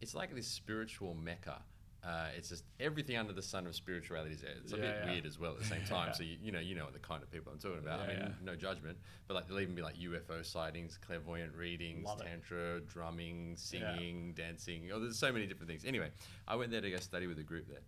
[0.00, 1.62] It's like this spiritual mecca.
[2.06, 4.50] Uh, it's just everything under the sun of spirituality is there.
[4.62, 5.10] It's a Yeah, bit yeah.
[5.12, 6.08] weird as well at the same time.
[6.08, 6.12] Yeah.
[6.12, 8.00] So you, you know you know the kind of people I'm talking about.
[8.00, 8.28] I mean, yeah.
[8.42, 12.24] no judgment, but like there'll even be like UFO sightings, clairvoyant readings, Love it.
[12.26, 14.90] tantra, drumming, singing, dancing.
[14.92, 15.84] Oh, there's so many different things.
[15.86, 16.10] Anyway,
[16.46, 17.80] I went there to go study with a group there.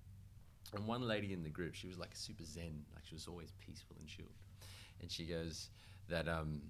[0.74, 3.52] And one lady in the group, she was like super zen, like she was always
[3.64, 4.30] peaceful and chilled.
[5.02, 5.68] And she goes
[6.08, 6.62] that um,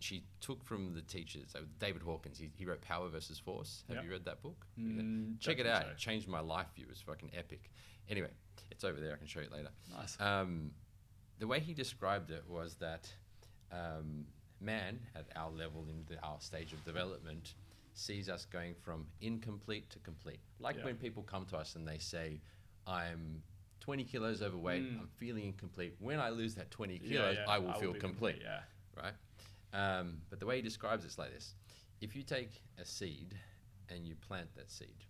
[0.00, 3.84] she took from the teachers, so David Hawkins, he, he wrote Power versus Force.
[3.88, 4.02] Have Yeah.
[4.04, 4.66] you read that book?
[4.78, 5.82] Mm, Check it out.
[5.82, 6.84] think It changed my life view.
[6.86, 7.70] It was fucking epic.
[8.08, 8.30] Anyway,
[8.70, 9.12] it's over there.
[9.12, 9.68] I can show you later.
[9.94, 10.16] Nice.
[10.18, 10.72] Um,
[11.38, 13.12] the way he described it was that
[13.72, 14.26] um,
[14.60, 17.54] man, at our level in the, our stage of development,
[17.92, 20.40] sees us going from incomplete to complete.
[20.58, 20.86] Like Yeah.
[20.86, 22.40] when people come to us and they say,
[22.86, 23.42] "I'm
[23.80, 24.82] 20 kilos overweight.
[24.82, 25.00] Mm.
[25.00, 25.94] I'm feeling incomplete.
[25.98, 28.60] When I lose that 20 kilos, yeah, I will feel be complete." Yeah.
[28.96, 29.12] Right?
[29.72, 31.54] Um, but the way he describes it's like this:
[32.00, 33.34] if you take a seed
[33.88, 35.04] and you plant that seed,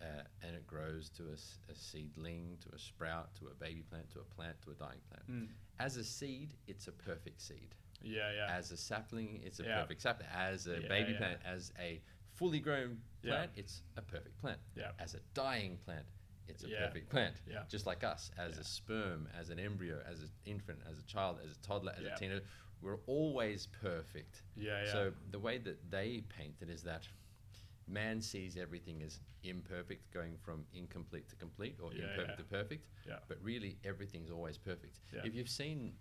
[0.00, 4.20] uh, and it grows to a seedling, to a sprout, to a baby plant, to
[4.20, 5.30] a plant, to a dying plant.
[5.30, 5.48] Mm.
[5.78, 7.74] As a seed, it's a perfect seed.
[8.02, 8.30] Yeah.
[8.32, 8.54] Yeah.
[8.54, 9.80] As a sapling, it's a Yeah.
[9.80, 10.28] perfect sapling.
[10.32, 11.18] As a Yeah, baby yeah.
[11.18, 14.60] plant, as a fully grown plant, it's a perfect plant.
[14.76, 14.92] Yeah.
[14.98, 16.06] As a dying plant,
[16.48, 17.36] it's a perfect plant.
[17.46, 17.64] Yeah.
[17.68, 21.38] Just like us, as a sperm, as an embryo, as an infant, as a child,
[21.42, 22.44] as a toddler, as a teenager,
[22.84, 24.42] we're always perfect.
[24.56, 24.84] yeah.
[24.84, 24.92] Yeah.
[24.92, 27.08] So the way that they paint it is that
[27.88, 32.36] man sees everything as imperfect, going from incomplete to complete or Yeah, imperfect yeah.
[32.36, 32.88] to perfect.
[33.08, 33.16] Yeah.
[33.28, 35.00] But really, everything's always perfect.
[35.12, 35.20] Yeah.
[35.24, 35.94] If you've seen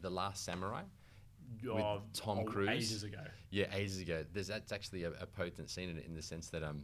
[0.00, 0.82] The Last Samurai,
[1.68, 2.68] Oh, Tom oh, Cruise.
[2.70, 3.22] ages ago.
[3.50, 6.62] yeah, ages ago, there's that's actually a, a potent scene in in the sense that
[6.64, 6.82] um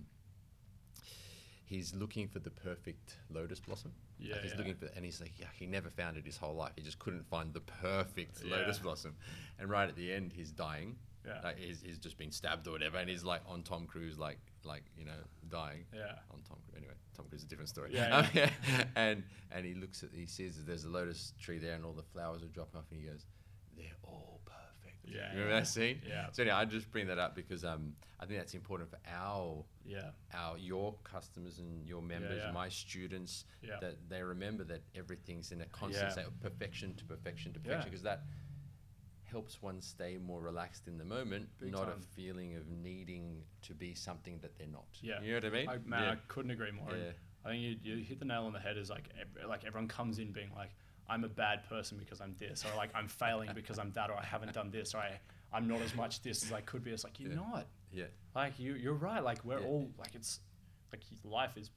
[1.72, 3.92] he's looking for the perfect lotus blossom.
[4.18, 4.58] Yeah, Like he's yeah.
[4.58, 6.72] looking for, and he's like, yeah, he never found it his whole life.
[6.76, 8.56] He just couldn't find the perfect Yeah.
[8.56, 9.16] lotus blossom.
[9.58, 10.96] And right at the end, he's dying.
[11.26, 11.40] Yeah.
[11.44, 14.38] Like he's, he's just been stabbed or whatever, and he's like on Tom Cruise, like
[14.64, 15.84] like you know, dying.
[15.94, 16.14] Yeah.
[16.32, 16.76] On Tom Cruise.
[16.76, 17.90] Anyway, Tom Cruise is a different story.
[17.92, 21.74] Yeah, Um, and and he looks at, he sees that there's a lotus tree there,
[21.74, 23.24] and all the flowers are dropping off, and he goes,
[23.76, 24.40] "They're all
[25.12, 25.60] perfect." Yeah, Remember yeah.
[25.60, 26.00] that scene?
[26.08, 26.26] Yeah.
[26.32, 29.64] So anyway, I just bring that up because um, I think that's important for our
[29.84, 30.10] Yeah.
[30.32, 32.52] our your customers and your members, yeah.
[32.52, 33.78] my students, Yeah.
[33.80, 36.12] that they remember that everything's in a constant Yeah.
[36.12, 38.22] state of perfection to perfection to perfection, because that
[39.24, 41.98] helps one stay more relaxed in the moment, Big not time.
[41.98, 44.86] a feeling of needing to be something that they're not.
[45.00, 45.22] Yeah.
[45.22, 45.68] you know what I mean?
[45.68, 46.10] I, man, yeah.
[46.12, 46.94] I couldn't agree more.
[46.94, 47.12] Yeah.
[47.44, 48.76] I think you, you hit the nail on the head.
[48.76, 50.70] Is like ev- like everyone comes in being like,
[51.08, 54.16] I'm a bad person because I'm this, or like I'm failing because I'm that, or
[54.16, 55.18] I haven't done this, or I
[55.52, 56.90] I'm not as much this as I could be.
[56.92, 57.36] It's like you're Yeah.
[57.36, 57.66] not.
[57.92, 59.22] yeah, Like you you're right.
[59.22, 59.66] Like we're Yeah.
[59.66, 60.40] all like it's
[60.92, 61.70] like life is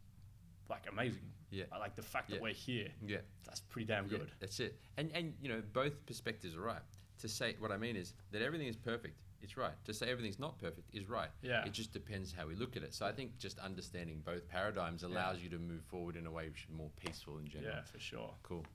[0.70, 1.32] like amazing.
[1.52, 1.66] Yeah.
[1.72, 2.42] I Like the fact that Yeah.
[2.42, 2.90] we're here.
[3.02, 3.18] yeah.
[3.46, 4.32] That's pretty damn Yeah, good.
[4.40, 4.80] that's it.
[4.98, 6.82] And and you know, both perspectives are right.
[7.20, 9.18] To say what I mean is that everything is perfect.
[9.46, 9.74] It's right.
[9.86, 11.30] To say everything's not perfect is right.
[11.44, 11.64] Yeah.
[11.66, 12.96] It just depends how we look at it.
[12.96, 16.50] So I think just understanding both paradigms allows you to move forward in a way
[16.50, 17.76] which is more peaceful in general.
[17.76, 18.32] Yeah, for sure.
[18.42, 18.66] Cool.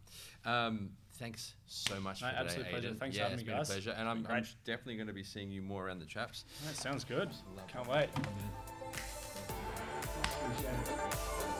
[0.45, 2.77] Um, thanks so much No, for today, pleasure.
[2.87, 2.97] Aidan.
[2.99, 3.69] Thanks yeah, for having it's me, been guys.
[3.69, 6.45] a pleasure, and I'm, I'm definitely going to be seeing you more around the traps.
[6.65, 7.31] That sounds good.
[7.67, 8.11] Can't it.
[11.49, 11.57] wait.